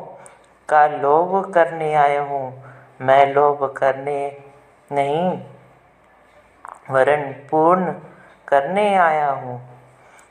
का 0.68 0.87
लोभ 0.87 1.53
करने 1.55 1.94
आया 1.94 2.22
हूँ। 2.22 2.62
मैं 3.00 3.35
लोभ 3.35 3.64
करने 3.76 4.20
नहीं 4.90 5.31
वरण 6.90 7.33
पूर्ण 7.50 7.92
करने 8.48 8.94
आया 8.96 9.31
हूँ। 9.31 9.61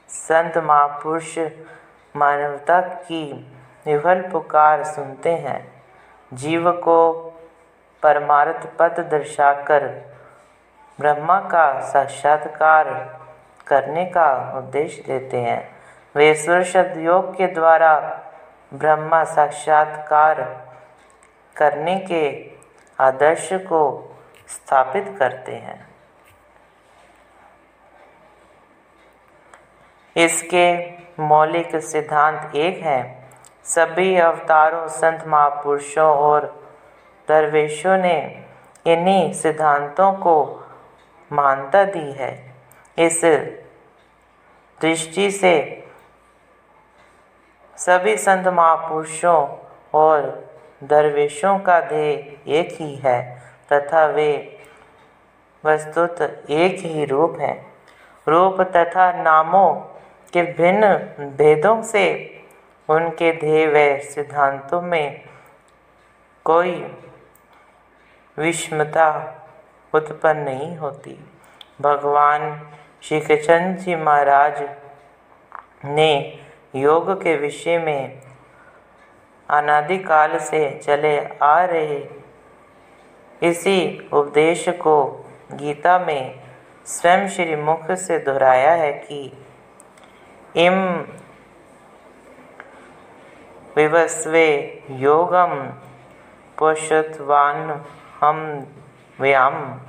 संत 0.09 0.57
महापुरुष 0.57 1.37
मानवता 2.15 2.79
की 2.81 3.23
विफल 3.85 4.21
पुकार 4.21 4.83
सुनते 4.83 5.33
हैं। 5.37 5.61
जीव 6.31 6.71
को 6.71 7.13
परमार्थ 8.03 8.67
पद 8.79 8.99
दर्शाकर 9.11 9.87
ब्रह्मा 10.99 11.39
का 11.39 11.79
साक्षात्कार 11.81 12.87
करने 13.69 14.05
का 14.05 14.53
उद्देश्य 14.57 15.03
देते 15.07 15.37
हैं। 15.37 15.79
वे 16.15 16.33
शब्द 16.63 16.97
योग 16.97 17.35
के 17.35 17.47
द्वारा 17.47 18.23
ब्रह्मा 18.73 19.23
साक्षात्कार 19.23 20.41
करने 21.55 21.99
के 21.99 22.51
आदर्श 22.99 23.49
को 23.53 23.81
स्थापित 24.47 25.15
करते 25.19 25.51
हैं। 25.51 25.89
इसके 30.17 30.91
मौलिक 31.19 31.75
सिद्धांत 31.75 32.55
एक 32.55 32.81
है। 32.81 33.29
सभी 33.63 34.15
अवतारों, 34.15 34.87
संत, 34.87 35.23
महापुरुषों 35.27 36.15
और 36.17 36.69
दरवेशों 37.27 37.97
ने 37.97 38.45
इन्हीं 38.85 39.33
सिद्धांतों 39.33 40.13
को 40.13 40.65
मान्यता 41.31 41.83
दी 41.83 42.11
है। 42.11 42.55
इस 42.97 43.21
दृष्टि 44.81 45.31
से 45.31 45.53
सभी 47.77 48.15
संत 48.17 48.47
महापुरुषों 48.47 49.47
और 49.93 50.21
दरवेशों 50.83 51.59
का 51.59 51.79
ध्येय 51.81 52.13
एक 52.47 52.71
ही 52.71 52.95
है, 52.95 53.19
तथा 53.73 54.05
वे 54.05 54.59
वस्तुत 55.63 56.21
एक 56.21 56.79
ही 56.79 57.05
रूप 57.05 57.37
है। 57.39 57.53
रूप 58.27 58.61
तथा 58.61 59.11
नामों 59.23 59.73
के 60.33 60.43
भिन्न 60.43 60.95
भेदों 61.37 61.81
से 61.83 62.05
उनके 62.89 63.31
ध्येय 63.31 63.67
व 63.67 64.01
सिद्धांतों 64.03 64.81
में 64.81 65.21
कोई 66.45 66.71
विषमता 68.37 69.09
उत्पन्न 69.93 70.39
नहीं 70.39 70.75
होती। 70.77 71.17
भगवान 71.81 72.41
श्री 73.03 73.19
कृष्ण 73.19 73.75
जी 73.75 73.95
महाराज 73.95 74.61
ने 75.85 76.39
योग 76.75 77.11
के 77.23 77.35
विषय 77.35 77.77
में 77.77 78.21
अनादिकाल 79.49 80.37
से 80.39 80.79
चले 80.83 81.17
आ 81.41 81.63
रहे। 81.65 81.99
इसी 83.41 84.09
उपदेश 84.13 84.65
को 84.69 85.25
गीता 85.51 85.97
में 85.99 86.39
स्वयं 86.85 87.27
श्री 87.27 87.55
मुख 87.55 87.91
से 87.91 88.19
दोहराया 88.19 88.71
है 88.71 88.91
कि 88.93 89.21
इम 90.55 91.05
विवस्वे 93.75 94.47
योगम 94.91 95.55
पुषत्वान 96.57 97.85
हम 98.21 98.67
व्याम 99.19 99.79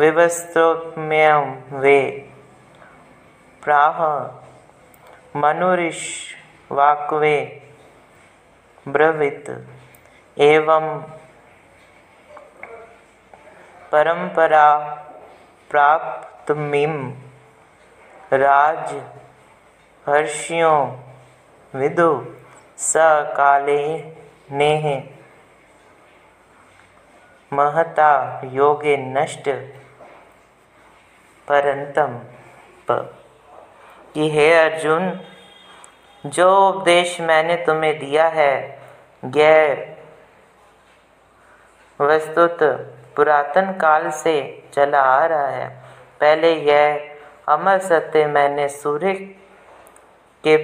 विवस्त्रोम्यम 0.00 1.46
वे। 1.78 1.98
प्राह 3.64 3.96
मनुरिश 5.38 6.00
वाक्वे। 6.72 7.36
ब्रवित। 8.88 9.50
एवं 10.38 10.86
परंपरा 13.92 14.68
प्राप्त 15.70 16.50
मिम 16.50 16.94
राज 18.32 18.94
हर्षियों 20.06 20.78
विदु 21.74 22.08
सकाले 22.78 23.82
नेह 24.52 24.86
महता 27.52 28.40
योगे 28.44 28.96
नष्ट। 28.96 29.48
परंतम 31.50 32.18
कि 34.14 34.30
हे 34.30 34.52
अर्जुन, 34.54 35.20
जो 36.26 36.68
उपदेश 36.68 37.20
मैंने 37.20 37.56
तुम्हें 37.56 37.98
दिया 37.98 38.26
है 38.28 38.78
यह 39.36 39.96
वस्तुत 42.00 42.62
पुरातन 43.16 43.72
काल 43.72 44.10
से 44.10 44.34
चला 44.74 45.00
आ 45.00 45.24
रहा 45.26 45.46
है। 45.46 45.68
पहले 46.20 46.54
यह 46.54 47.18
अमर 47.48 47.78
सत्य 47.78 48.26
मैंने 48.26 48.68
सूर्य 48.68 49.14
के 50.44 50.56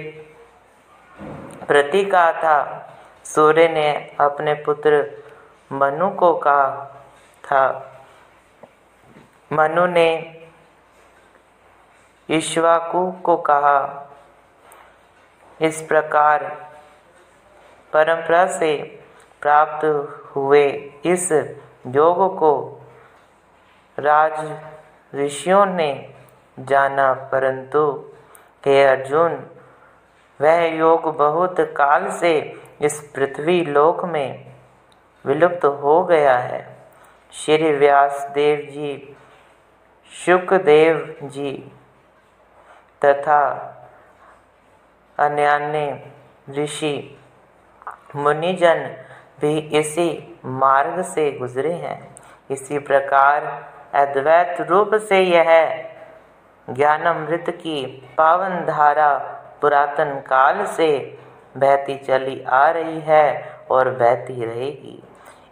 प्रति 1.67 2.05
कहा 2.05 2.31
था। 2.33 2.57
सूर्य 3.25 3.67
ने 3.67 4.15
अपने 4.19 4.53
पुत्र 4.53 5.05
मनु 5.71 6.09
को 6.09 6.33
कहा 6.33 6.69
था। 7.43 7.65
मनु 9.53 9.85
ने 9.85 10.36
ईश्वाकु 12.29 13.11
को 13.23 13.35
कहा। 13.37 13.79
इस 15.61 15.81
प्रकार 15.81 16.43
परंपरा 17.93 18.45
से 18.47 18.75
प्राप्त 19.41 19.85
हुए 20.35 20.65
इस 21.05 21.31
योग 21.31 22.37
को 22.39 22.53
राज 23.97 24.59
ऋषियों 25.15 25.65
ने 25.65 26.15
जाना, 26.59 27.13
परंतु 27.31 27.83
हे 28.65 28.83
अर्जुन, 28.83 29.35
वह 30.39 30.63
योग 30.67 31.15
बहुत 31.17 31.59
काल 31.77 32.09
से 32.11 32.33
इस 32.81 32.99
पृथ्वी 33.15 33.61
लोक 33.65 34.03
में 34.05 34.55
विलुप्त 35.25 35.65
हो 35.65 36.03
गया 36.03 36.37
है। 36.37 36.61
श्री 37.33 37.71
व्यास 37.71 38.27
देव 38.33 38.59
जी, 38.71 39.15
शुकदेव 40.11 41.15
जी 41.23 41.71
तथा 43.05 43.41
अन्य 45.19 45.45
अन्य 45.45 46.11
ऋषि 46.49 47.17
मुनिजन 48.15 48.83
भी 49.41 49.57
इसी 49.57 50.39
मार्ग 50.45 51.01
से 51.01 51.31
गुजरे 51.31 51.73
हैं। 51.73 52.15
इसी 52.51 52.79
प्रकार 52.79 53.45
अद्वैत 53.93 54.61
रूप 54.61 54.95
से 54.95 55.19
यह 55.19 55.49
ज्ञानामृत 56.69 57.45
की 57.49 57.85
पावन 58.17 58.65
धारा 58.65 59.17
पुरातन 59.61 60.13
काल 60.19 60.65
से 60.65 61.19
बहती 61.57 61.95
चली 61.97 62.41
आ 62.43 62.69
रही 62.69 62.99
है 62.99 63.57
और 63.71 63.89
बहती 63.89 64.45
रहेगी। 64.45 65.03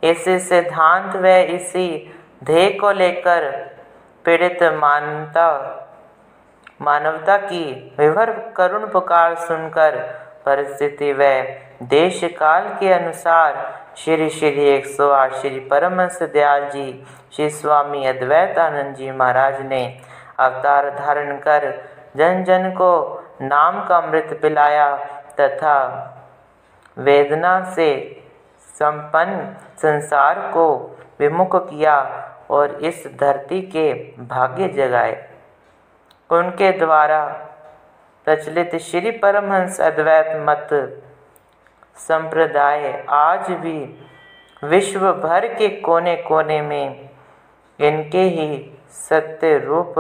इस 0.04 0.50
सिद्धांत 0.50 1.16
व 1.16 1.28
इसी 1.28 1.88
ध्येय 2.44 2.70
को 2.70 2.92
लेकर 2.92 3.52
पीड़ित 4.26 4.64
मानता 4.64 5.48
मानवता 6.82 7.38
की 7.38 7.94
विभर 8.00 8.32
करुण 8.58 8.86
पुकार 8.90 9.36
सुनकर 9.36 9.98
परिस्थिति 10.46 11.12
व 11.14 11.24
देश 11.84 12.24
काल 12.40 12.68
के 12.80 12.92
अनुसार 12.94 13.56
श्री 13.98 14.30
श्री 14.30 14.66
एक 14.70 14.86
सौ 14.86 15.10
आठ 15.10 15.34
श्री 15.34 15.60
परमहंस 15.60 16.22
दयाल 16.24 16.70
जी, 16.70 17.06
श्री 17.34 17.50
स्वामी 17.50 18.06
अद्वैत 18.06 18.58
आनंद 18.58 18.96
जी 18.96 19.12
महाराज 19.12 19.62
ने 19.62 19.84
अवतार 20.40 20.90
धारण 20.90 21.38
कर 21.38 21.72
जन 22.18 22.44
जन 22.44 22.70
को 22.72 22.92
नाम 23.42 23.84
का 23.86 23.98
अमृत 23.98 24.40
पिलाया 24.42 24.96
तथा 25.40 25.78
वेदना 26.98 27.60
से 27.76 27.92
संपन्न 28.76 29.54
संसार 29.78 30.40
को 30.54 30.68
विमुख 31.20 31.56
किया 31.70 31.98
और 32.50 32.76
इस 32.84 33.08
धरती 33.20 33.62
के 33.62 33.94
भाग्य 34.20 34.68
जगाए। 34.68 35.35
उनके 36.30 36.72
द्वारा 36.72 37.26
प्रचलित 38.26 38.76
श्री 38.76 39.12
परमहंस 39.12 39.82
अद्वैत 39.82 40.28
मत 40.36 40.70
संप्रदाय 41.98 43.06
आज 43.10 43.52
भी 43.52 44.06
विश्व 44.64 45.12
भर 45.14 45.48
के 45.54 45.70
कोने 45.82 46.16
कोने 46.16 46.62
में 46.62 47.10
इनके 47.80 48.22
ही 48.22 48.78
सत्य 48.90 49.58
रूप 49.58 49.96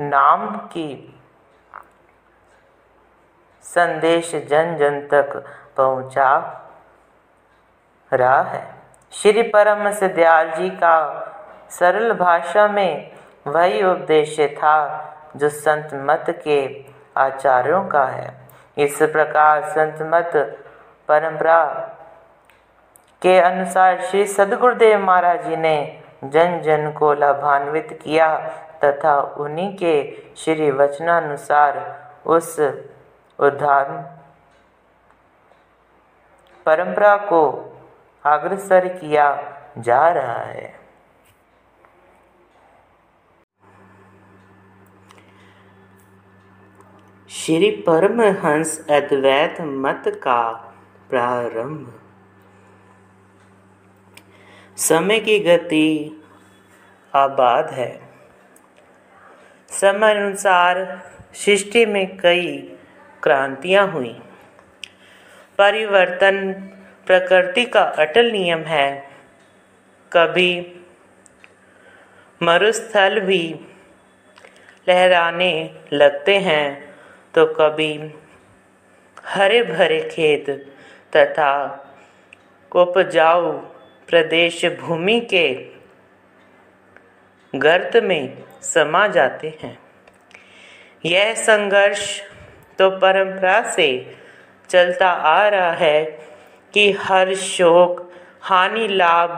नाम 0.00 0.56
की 0.56 1.20
संदेश 3.64 4.34
जन 4.34 4.76
जन 4.76 5.00
तक 5.00 5.36
पहुँचा 5.76 6.30
रहा 8.12 8.42
है। 8.42 8.74
श्री 9.12 9.42
परम 9.42 9.90
दयाल 10.08 10.50
जी 10.50 10.70
का 10.70 10.96
सरल 11.70 12.12
भाषा 12.12 12.68
में 12.68 13.12
वही 13.46 13.82
उपदेश 13.82 14.40
था 14.40 14.78
जो 15.36 15.48
संत 15.48 15.90
मत 15.94 16.26
के 16.44 16.86
आचार्यों 17.16 17.84
का 17.84 18.04
है। 18.06 18.30
इस 18.78 18.98
प्रकार 19.02 19.64
संत 19.68 19.98
मत 20.02 20.32
परंपरा 21.08 21.64
के 23.22 23.38
अनुसार 23.40 24.00
श्री 24.02 24.26
सदगुरुदेव 24.26 24.98
महाराज 24.98 25.46
जी 25.46 25.56
ने 25.56 26.02
जन 26.24 26.60
जन 26.60 26.90
को 26.92 27.12
लाभान्वित 27.14 27.98
किया 28.02 28.36
तथा 28.84 29.20
उन्हीं 29.20 29.76
के 29.76 29.94
श्री 30.36 30.70
वचनानुसार 30.70 31.80
उस 32.26 32.58
उद्धार 33.38 33.90
परंपरा 36.66 37.16
को 37.16 37.42
अग्रसर 38.24 38.88
किया 38.88 39.26
जा 39.78 40.08
रहा 40.08 40.38
है। 40.38 40.81
श्री 47.32 47.70
परमहंस 47.70 48.86
अद्वैत 48.90 49.60
मत 49.60 50.02
का 50.08 50.52
प्रारंभ। 51.10 52.00
समय 54.76 55.20
की 55.20 55.38
गति 55.38 56.22
आबाद 57.14 57.70
है। 57.70 58.02
समय 59.68 60.14
अनुसार 60.14 61.02
सृष्टि 61.34 61.86
में 61.86 62.16
कई 62.16 62.76
क्रांतियाँ 63.22 63.88
हुई। 63.88 64.20
परिवर्तन 65.58 66.52
प्रकृति 67.06 67.64
का 67.64 67.82
अटल 67.82 68.32
नियम 68.32 68.60
है। 68.60 69.08
कभी 70.12 70.80
मरुस्थल 72.42 73.20
भी 73.20 73.60
लहराने 74.88 75.80
लगते 75.92 76.38
हैं। 76.38 76.91
तो 77.34 77.46
कभी 77.46 77.92
हरे 79.26 79.62
भरे 79.62 80.00
खेत 80.12 80.50
तथा 81.16 81.52
उपजाऊ 82.72 83.52
प्रदेश 84.08 84.64
भूमि 84.80 85.20
के 85.20 85.46
गर्त 87.54 87.96
में 87.96 88.42
समा 88.62 89.06
जाते 89.06 89.58
हैं। 89.62 89.78
यह 91.04 91.34
संघर्ष 91.34 92.20
तो 92.78 92.90
परंपरा 92.90 93.60
से 93.70 93.88
चलता 94.70 95.10
आ 95.10 95.48
रहा 95.48 95.72
है 95.72 96.04
कि 96.74 96.90
हर 96.92 97.34
शोक, 97.34 98.12
हानि, 98.40 98.86
लाभ, 98.88 99.30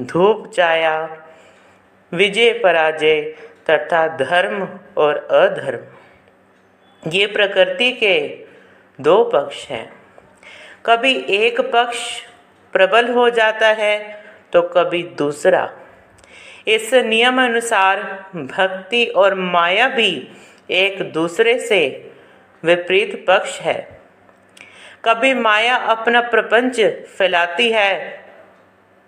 धूप, 0.00 0.50
छाया, 0.54 0.96
विजय, 2.12 2.52
पराजय 2.58 3.20
तथा 3.70 4.06
धर्म 4.16 4.68
और 4.96 5.16
अधर्म 5.16 5.97
ये 7.02 7.26
प्रकृति 7.26 7.90
के 7.92 8.18
दो 8.98 9.22
पक्ष 9.24 9.66
हैं। 9.66 9.86
कभी 10.86 11.14
एक 11.30 11.60
पक्ष 11.72 11.98
प्रबल 12.74 13.08
हो 13.08 13.28
जाता 13.30 13.68
है 13.68 13.98
तो 14.52 14.62
कभी 14.68 15.02
दूसरा। 15.18 15.68
इस 16.66 16.92
नियम 16.94 17.42
अनुसार 17.42 18.02
भक्ति 18.34 19.04
और 19.16 19.34
माया 19.34 19.88
भी 19.88 20.10
एक 20.70 21.02
दूसरे 21.12 21.58
से 21.58 21.80
विपरीत 22.62 23.24
पक्ष 23.28 23.58
है। 23.60 23.80
कभी 25.04 25.32
माया 25.34 25.76
अपना 25.76 26.20
प्रपंच 26.20 26.80
फैलाती 27.08 27.70
है, 27.72 28.24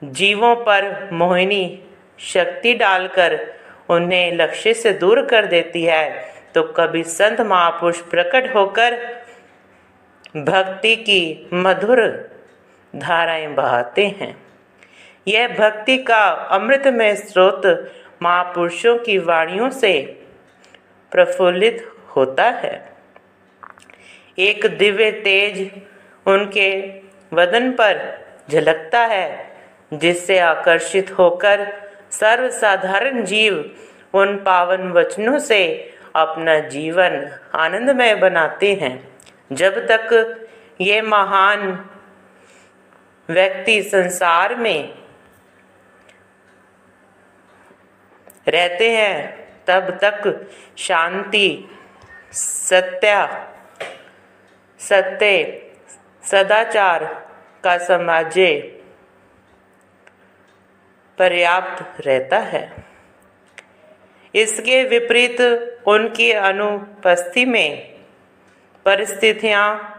जीवों 0.03 0.55
पर 0.57 1.09
मोहिनी 1.13 1.83
शक्ति 2.25 2.75
डालकर 2.75 3.39
उन्हें 3.89 4.33
लक्ष्य 4.33 4.75
से 4.75 4.93
दूर 4.93 5.25
कर 5.27 5.47
देती 5.47 5.83
है। 5.85 6.09
तो 6.55 6.63
कभी 6.63 7.03
संत 7.03 7.41
महापुरुष 7.41 8.01
प्रकट 8.01 8.55
होकर 8.55 8.97
भक्ति 10.37 10.97
की 10.97 11.49
मधुर 11.53 12.01
धाराएँ 12.97 13.47
बहाते 13.47 14.07
हैं। 14.07 14.37
यह 15.29 15.49
भक्ति 15.49 15.97
का 15.99 16.25
अमृत 16.51 16.87
में 16.87 17.15
स्रोत 17.17 17.93
महापुरुषों 18.23 18.99
की 18.99 19.19
वाणियों 19.19 19.71
से 19.71 19.93
प्रफुल्लित 21.13 21.93
होता 22.17 22.49
है। 22.51 22.93
एक 24.39 24.67
दिव्य 24.67 25.11
तेज 25.13 25.71
उनके 26.27 26.71
वदन 27.33 27.71
पर 27.71 28.01
झलकता 28.51 29.01
है, 29.01 29.57
जिससे 29.95 30.39
आकर्षित 30.39 31.11
होकर 31.11 31.67
सर्वसाधारण 32.11 33.25
जीव 33.25 33.77
उन 34.15 34.37
पावन 34.37 34.91
वचनों 34.93 35.39
से 35.39 35.61
अपना 36.17 36.59
जीवन 36.59 37.39
आनंदमय 37.55 38.15
बनाते 38.15 38.75
हैं। 38.75 39.19
जब 39.53 39.87
तक 39.91 40.37
ये 40.81 41.03
महान 41.03 41.91
व्यक्ति 43.29 43.83
संसार 43.83 44.55
में 44.55 44.95
रहते 48.49 48.97
हैं, 48.97 49.41
तब 49.67 49.91
तक 49.91 50.49
शांति, 50.79 51.69
सत्य 52.33 53.47
सत्य, 54.81 55.63
सदाचार 56.25 57.05
का 57.65 57.79
समाज 57.79 58.35
पर्याप्त 61.19 62.07
रहता 62.07 62.39
है। 62.39 62.85
इसके 64.35 64.85
विपरीत 64.85 65.37
उनकी 65.87 66.33
अनुपस्थिति 66.33 67.45
में 67.45 67.95
परिस्थितियाँ 68.85 69.97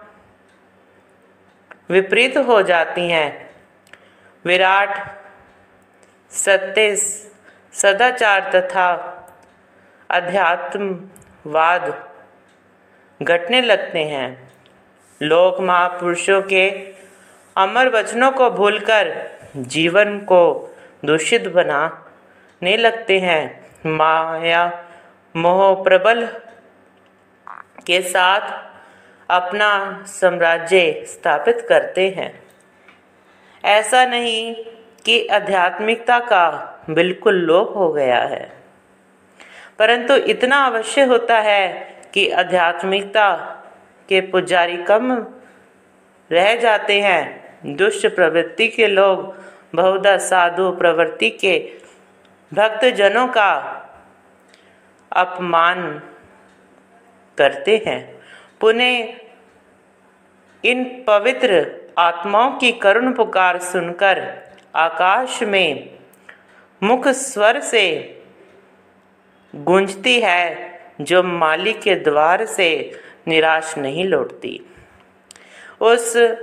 विपरीत 1.89 2.37
हो 2.37 2.61
जाती 2.61 3.09
हैं। 3.09 3.49
विराट 4.45 5.17
सत्य 6.31 6.95
सदाचार 7.73 8.51
तथा 8.55 9.17
अध्यात्मवाद 10.09 12.07
घटने 13.21 13.61
लगते 13.61 13.99
हैं। 13.99 14.51
लोग 15.21 15.61
महापुरुषों 15.61 16.41
के 16.41 16.93
अमर 17.57 17.89
वचनों 17.89 18.31
को 18.31 18.49
भूलकर 18.49 19.31
जीवन 19.57 20.19
को 20.19 20.75
दूषित 21.05 21.47
बनाने 21.47 22.77
लगते 22.77 23.19
हैं। 23.19 23.69
माया 23.85 24.87
मोह 25.35 25.83
प्रबल 25.83 26.25
के 27.87 28.01
साथ 28.01 28.49
अपना 29.29 30.03
साम्राज्य 30.07 31.03
स्थापित 31.07 31.65
करते 31.69 32.07
हैं। 32.09 32.31
ऐसा 33.63 34.03
नहीं 34.05 34.53
कि 35.05 35.25
आध्यात्मिकता 35.27 36.19
का 36.19 36.49
बिल्कुल 36.89 37.35
लोप 37.35 37.73
हो 37.77 37.91
गया 37.93 38.19
है, 38.19 38.51
परंतु 39.79 40.15
इतना 40.15 40.57
अवश्य 40.65 41.03
होता 41.03 41.39
है 41.39 41.67
कि 42.13 42.29
आध्यात्मिकता 42.29 43.35
के 44.09 44.21
पुजारी 44.21 44.77
कम 44.83 45.11
रह 46.31 46.55
जाते 46.55 46.99
हैं। 47.01 47.75
दुष्ट 47.75 48.07
प्रवृत्ति 48.15 48.67
के 48.67 48.87
लोग, 48.87 49.35
बहुधा 49.75 50.17
साधु 50.17 50.71
प्रवृत्ति 50.71 51.29
के 51.29 51.57
भक्त 52.51 52.85
जनों 52.95 53.27
का 53.27 53.80
अपमान 55.11 56.01
करते 57.37 57.83
हैं। 57.87 58.21
पुनः 58.61 59.07
इन 60.65 61.03
पवित्र 61.07 61.65
आत्माओं 61.97 62.51
की 62.51 62.71
करुण 62.71 63.13
पुकार 63.13 63.59
सुनकर 63.59 64.41
आकाश 64.75 65.43
में 65.43 65.89
मुख 66.83 67.07
स्वर 67.07 67.59
से 67.59 67.83
गूंजती 69.55 70.21
है, 70.21 70.71
जो 71.01 71.23
मालिक 71.23 71.81
के 71.81 71.95
द्वार 71.95 72.45
से 72.45 72.99
निराश 73.27 73.77
नहीं 73.77 74.05
लौटती। 74.05 74.59
उस 75.81 76.35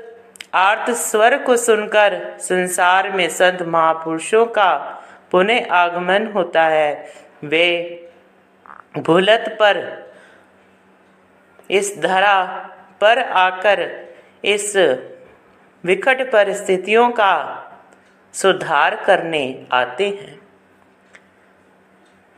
आर्त 0.55 0.91
स्वर 0.91 1.43
को 1.43 1.57
सुनकर 1.57 2.37
संसार 2.39 3.11
में 3.11 3.29
संत 3.29 3.63
महापुरुषों 3.63 4.47
का 4.47 5.03
पुनः 5.31 5.71
आगमन 5.71 6.27
होता 6.27 6.63
है। 6.63 7.13
वे 7.45 8.05
भूलत 8.96 9.57
पर, 9.61 10.07
इस 11.70 11.98
धरा 11.98 12.44
पर 13.01 13.18
आकर, 13.18 14.09
इस 14.44 14.77
विकट 15.85 16.33
परिस्थितियों 16.33 17.11
का 17.11 17.64
सुधार 18.33 18.94
करने 19.05 19.66
आते 19.72 20.09
हैं। 20.09 20.38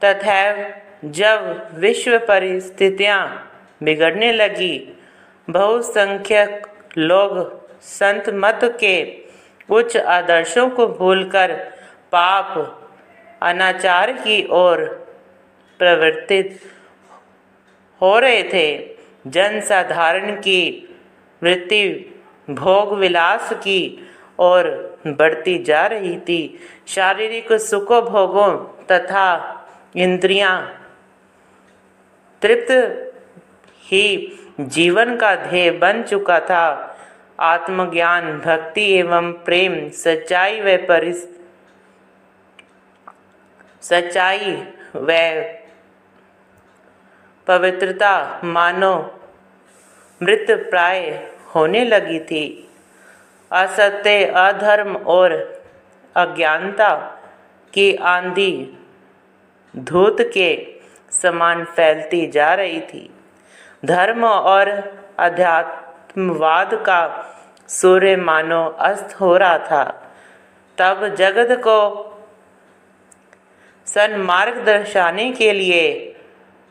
तथा 0.05 0.69
जब 1.05 1.69
विश्व 1.75 2.19
परिस्थितियाँ 2.19 3.51
बिगड़ने 3.83 4.33
लगी, 4.33 4.99
बहुसंख्यक 5.51 6.67
लोग 6.99 7.61
संत 7.83 8.25
मत 8.29 8.61
के 8.81 9.25
उच्च 9.71 9.97
आदर्शों 9.97 10.71
को 10.71 10.87
भूलकर 10.87 11.55
पाप, 12.13 12.77
अनाचार 13.43 14.13
की 14.13 14.47
ओर 14.51 15.10
प्रवर्तित 15.81 16.61
हो 18.01 18.19
रहे 18.19 18.43
थे। 18.43 18.67
जनसाधारण 19.27 20.35
की 20.37 20.61
वृत्ति 21.43 21.83
भोग 22.51 22.93
विलास 22.99 23.53
की 23.53 23.81
ओर 24.39 24.69
बढ़ती 25.07 25.59
जा 25.63 25.87
रही 25.87 26.17
थी। 26.21 26.43
शारीरिक 26.89 27.53
सुखो 27.53 28.01
भोगों 28.03 28.53
तथा 28.87 29.27
इंद्रियाँ 29.97 30.55
तृप्त 32.43 32.71
ही 33.83 34.07
जीवन 34.61 35.17
का 35.17 35.35
ध्येय 35.37 35.71
बन 35.71 36.03
चुका 36.03 36.39
था। 36.41 36.97
आत्मज्ञान, 37.41 38.39
भक्ति 38.39 38.85
एवं 38.93 39.33
प्रेम, 39.45 39.89
सच्चाई 39.89 40.61
व 40.61 40.77
परिस, 40.89 41.27
सच्चाई 43.83 44.53
व 44.97 45.09
पवित्रता 47.51 48.41
मानो। 48.45 49.21
मृत 50.23 50.47
प्राय 50.51 51.31
होने 51.55 51.85
लगी 51.85 52.21
थी। 52.21 52.71
असत्य, 53.53 54.25
अधर्म 54.25 54.97
और 54.97 55.31
अज्ञानता 56.17 56.95
की 57.75 57.97
आंधी 57.97 58.79
धूत 59.77 60.17
के 60.21 60.67
समान 61.11 61.65
फैलती 61.65 62.27
जा 62.27 62.55
रही 62.55 62.81
थी। 62.81 63.15
धर्म 63.85 64.25
और 64.25 64.69
अध्यात्मवाद 65.19 66.75
का 66.75 67.27
सूर्य 67.69 68.17
मानो 68.17 68.67
अस्त 68.67 69.21
हो 69.21 69.37
रहा 69.37 69.59
था। 69.59 70.13
तब 70.79 71.15
जगत 71.15 71.61
को 71.61 72.07
सन्मार्ग 73.87 74.65
दर्शाने 74.65 75.33
के 75.33 75.53
लिए 75.53 76.10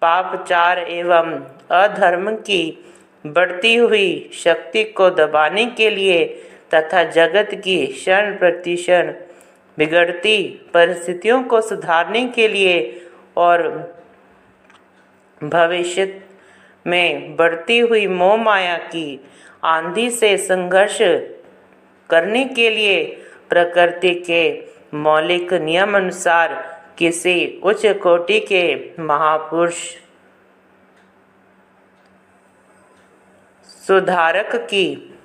पापचार 0.02 0.78
एवं 0.80 1.34
अधर्म 1.76 2.32
की 2.38 2.62
बढ़ती 3.26 3.76
हुई 3.76 4.30
शक्ति 4.34 4.84
को 4.98 5.10
दबाने 5.10 5.66
के 5.78 5.90
लिए 5.90 6.26
तथा 6.74 7.04
जगत 7.12 7.50
की 7.64 7.86
क्षण 7.88 8.32
प्रतिक्षण 8.38 9.12
बिगड़ती 9.78 10.38
परिस्थितियों 10.74 11.42
को 11.44 11.62
सुधारने 11.62 12.28
के 12.28 12.48
लिए 12.48 12.78
और 13.38 13.68
भविष्य 15.42 16.06
में 16.86 17.36
बढ़ती 17.36 17.78
हुई 17.80 18.08
मोह 18.08 18.36
माया 18.38 18.78
की 18.86 19.20
आंधी 19.66 20.10
से 20.10 20.36
संघर्ष 20.38 20.98
करने 22.10 22.44
के 22.46 22.70
लिए 22.70 23.04
प्रकृति 23.50 24.14
के 24.28 24.44
मौलिक 24.98 25.54
नियम 25.54 25.96
अनुसार 25.96 26.54
किसी 27.00 27.62
उच्च 27.64 27.86
कोटि 27.86 28.40
के 28.40 28.92
महापुरुष 29.00 29.76
सुधारक 33.88 34.56
की 34.56 35.16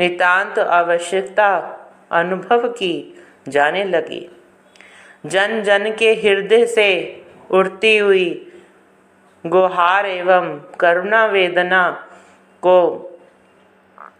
नितांत 0.00 0.58
आवश्यकता 0.58 1.56
अनुभव 2.10 2.68
की 2.68 3.22
जाने 3.48 3.84
लगी। 3.84 4.30
जन 5.26 5.62
जन 5.62 5.96
के 5.96 6.12
हृदय 6.14 6.66
से 6.66 6.88
उड़ती 7.50 7.96
हुई 7.98 8.52
गुहार 9.46 10.06
एवं 10.06 10.60
करुणा 10.80 11.26
वेदना 11.26 12.06
को 12.62 12.78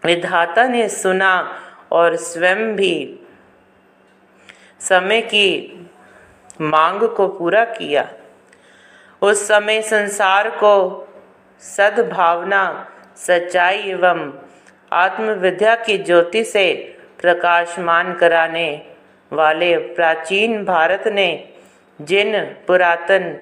विधाता 0.04 0.68
ने 0.68 0.88
सुना 0.88 1.60
और 1.92 2.16
स्वयं 2.16 2.76
भी 2.76 3.20
समय 4.80 5.20
की 5.20 5.76
मांग 6.60 7.02
को 7.08 7.28
पूरा 7.28 7.64
किया। 7.64 8.08
उस 9.22 9.48
समय 9.48 9.82
संसार 9.82 10.50
को 10.50 11.06
सद्भावना, 11.60 12.90
सच्चाई 13.16 13.78
एवं 13.78 14.32
आत्मविद्या 14.92 15.74
की 15.76 15.98
ज्योति 15.98 16.44
से 16.44 16.96
प्रकाशमान 17.20 18.14
कराने 18.14 18.86
वाले 19.32 19.76
प्राचीन 19.78 20.64
भारत 20.64 21.08
ने 21.08 21.48
जिन 22.00 22.40
पुरातन 22.66 23.38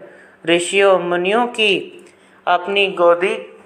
ऋषियों, 0.47 0.99
मुनियों 0.99 1.47
की 1.47 2.07
अपनी 2.47 2.87
गोदी 2.87 3.58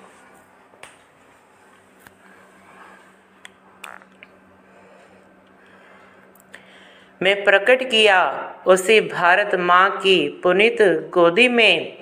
में 7.22 7.44
प्रकट 7.44 7.82
किया, 7.82 8.20
उसी 8.66 9.00
भारत 9.00 9.54
माँ 9.60 9.88
की 9.98 10.16
पुनित 10.42 10.82
गोदी 11.12 11.48
में 11.48 11.98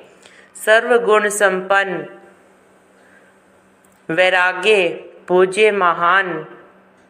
सर्वगुण 0.57 1.29
संपन्न, 1.29 2.07
वैराग्य 4.09 4.89
पूज्य 5.29 5.71
महान 5.73 6.33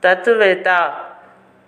तत्वता 0.03 0.81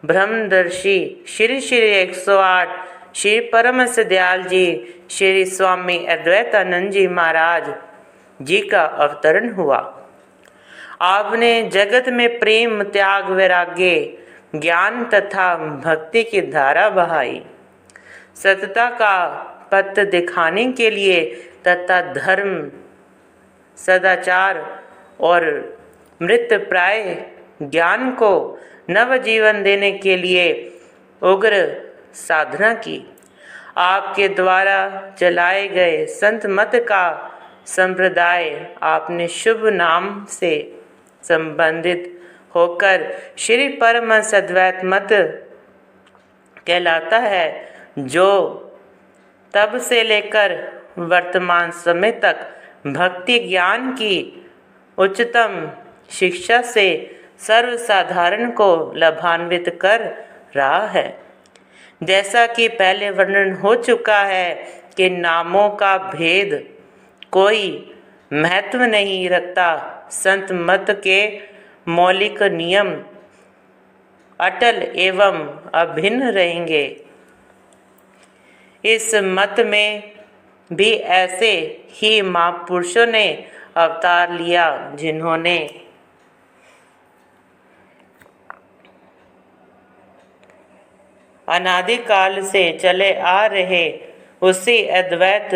ब्रह्मदर्शी 0.02 1.24
श्री 1.28 1.60
श्री 1.60 1.78
एक 1.78 2.14
सौ 2.14 2.36
आठ, 2.38 2.68
श्री 3.14 3.38
परम 3.52 3.84
दयाल 3.86 4.42
जी, 4.42 4.66
श्री 5.10 5.44
स्वामी 5.46 5.96
अद्वैतानंद 6.06 6.90
जी 6.90 7.06
महाराज 7.08 7.72
जी 8.40 8.60
का 8.68 8.82
अवतरण 8.82 9.52
हुआ। 9.54 9.78
आपने 11.00 11.50
जगत 11.72 12.08
में 12.08 12.38
प्रेम, 12.38 12.82
त्याग, 12.82 13.30
वैराग्य 13.30 13.94
ज्ञान 14.54 15.04
तथा 15.04 15.56
भक्ति 15.56 16.22
की 16.24 16.40
धारा 16.40 16.88
बहाई। 16.88 17.42
सतता 18.36 18.90
का 18.90 19.16
पथ 19.72 20.00
दिखाने 20.00 20.72
के 20.72 20.90
लिए 20.90 21.24
तथा 21.68 22.00
धर्म, 22.12 22.70
सदाचार 23.76 24.82
और 25.20 25.44
मृत 26.22 26.48
प्राय 26.68 27.26
ज्ञान 27.62 28.10
को 28.10 28.58
नव 28.90 29.16
जीवन 29.16 29.62
देने 29.62 29.92
के 29.92 30.16
लिए 30.16 30.52
उग्र 31.22 31.80
साधना 32.14 32.74
की। 32.74 33.14
आपके 33.76 34.28
द्वारा 34.28 35.12
चलाए 35.18 35.68
गए 35.68 36.06
संत 36.06 36.46
मत 36.46 36.70
का 36.74 37.30
संप्रदाय 37.66 38.74
आपने 38.82 39.28
शुभ 39.28 39.66
नाम 39.66 40.24
से 40.24 40.80
संबंधित 41.22 42.21
होकर 42.54 43.06
श्री 43.38 43.68
परम 43.68 44.20
सद्वैत 44.20 44.80
मत 44.84 45.08
कहलाता 46.66 47.18
है, 47.18 47.74
जो 47.98 48.28
तब 49.54 49.78
से 49.78 50.02
लेकर 50.02 50.52
वर्तमान 50.98 51.70
समय 51.70 52.10
तक 52.10 52.36
भक्ति 52.86 53.38
ज्ञान 53.38 53.92
की 53.92 54.46
उच्चतम 54.98 55.70
शिक्षा 56.10 56.60
से 56.62 56.86
सर्वसाधारण 57.38 58.50
को 58.50 58.92
लाभान्वित 58.96 59.78
कर 59.82 60.00
रहा 60.56 60.86
है। 60.86 61.06
जैसा 62.02 62.46
कि 62.46 62.68
पहले 62.68 63.10
वर्णन 63.10 63.52
हो 63.52 63.74
चुका 63.74 64.18
है 64.18 64.54
कि 64.96 65.10
नामों 65.10 65.68
का 65.70 65.96
भेद 65.98 66.68
कोई 67.30 67.94
महत्व 68.32 68.82
नहीं 68.82 69.28
रखता, 69.28 69.68
संत 70.10 70.52
मत 70.52 70.86
के 71.04 71.26
मौलिक 71.86 72.42
नियम, 72.42 72.90
अटल 74.40 74.82
एवं 74.96 75.38
अभिन्न 75.74 76.30
रहेंगे। 76.30 76.84
इस 78.84 79.14
मत 79.14 79.60
में 79.60 80.12
भी 80.70 80.90
ऐसे 80.92 81.50
ही 81.90 82.20
महापुरुषों 82.22 83.06
ने 83.06 83.26
अवतार 83.76 84.32
लिया, 84.32 84.90
जिन्होंने 84.94 85.58
अनादिकाल 91.48 92.40
से 92.42 92.78
चले 92.78 93.12
आ 93.14 93.46
रहे 93.46 94.00
उसी 94.42 94.82
अद्वैत 94.86 95.54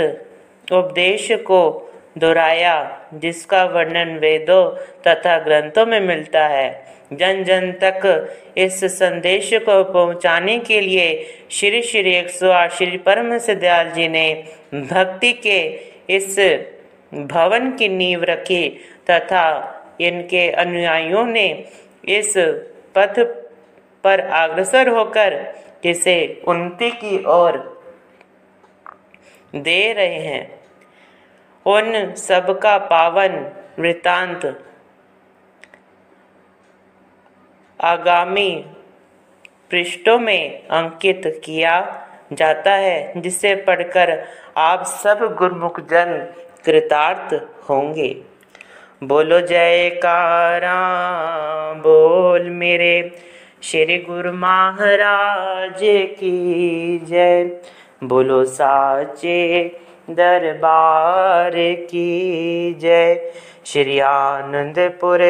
उपदेश 0.72 1.28
को 1.32 1.85
दोहराया, 2.18 3.08
जिसका 3.14 3.64
वर्णन 3.64 4.18
वेदों 4.18 4.70
तथा 5.06 5.38
ग्रंथों 5.38 5.86
में 5.86 6.00
मिलता 6.00 6.46
है। 6.46 6.86
जन 7.12 7.44
जन 7.44 7.72
तक 7.72 8.02
इस 8.58 8.84
संदेश 8.84 9.50
को 9.54 9.82
पहुँचाने 9.84 10.58
के 10.58 10.80
लिए 10.80 11.26
श्री 11.50 11.82
श्री 11.82 12.14
एक 12.14 12.30
सौ 12.30 12.50
आठ 12.50 12.72
श्री 12.72 12.96
परम 12.96 13.38
दयाल 13.38 13.90
जी 13.90 14.08
ने 14.08 14.44
भक्ति 14.74 15.32
के 15.32 15.58
इस 16.10 16.38
भवन 17.12 17.70
की 17.70 17.88
नींव 17.88 18.24
रखी 18.24 18.68
तथा 19.10 19.72
इनके 20.00 20.50
अनुयायियों 20.50 21.24
ने 21.24 21.64
इस 22.08 22.34
पथ 22.94 23.20
पर 24.04 24.20
अग्रसर 24.20 24.88
होकर 24.88 25.54
इसे 25.84 26.42
उन्नति 26.48 26.90
की 26.90 27.24
ओर 27.24 27.58
दे 29.56 29.92
रहे 29.92 30.18
हैं। 30.20 30.55
उन 31.66 32.14
सबका 32.14 32.78
पावन 32.78 33.32
वृतांत। 33.78 34.44
आगामी 37.80 38.50
पृष्ठों 39.70 40.18
में 40.18 40.68
अंकित 40.68 41.22
किया 41.44 41.74
जाता 42.32 42.72
है, 42.72 43.20
जिसे 43.20 43.54
पढ़कर 43.54 44.24
आप 44.56 44.84
सब 44.84 45.34
गुरुमुख 45.38 45.80
जन 45.80 46.12
कृतार्थ 46.64 47.34
होंगे। 47.68 48.08
बोलो 49.04 49.40
जयकारा 49.40 50.76
बोल 51.72 52.50
मेरे 52.50 52.94
श्री 53.62 53.98
गुरु 53.98 54.32
महाराज 54.32 55.80
की 56.18 56.98
जय। 56.98 57.44
बोलो 58.04 58.44
साचे 58.44 59.36
दरबार 60.10 61.52
की 61.56 62.74
जय। 62.80 63.32
श्री 63.66 63.98
आनंदपुर 63.98 65.20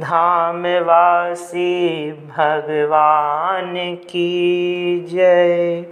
धाम 0.00 0.62
वासी 0.62 2.12
भगवान 2.12 3.74
की 3.94 5.00
जय। 5.08 5.84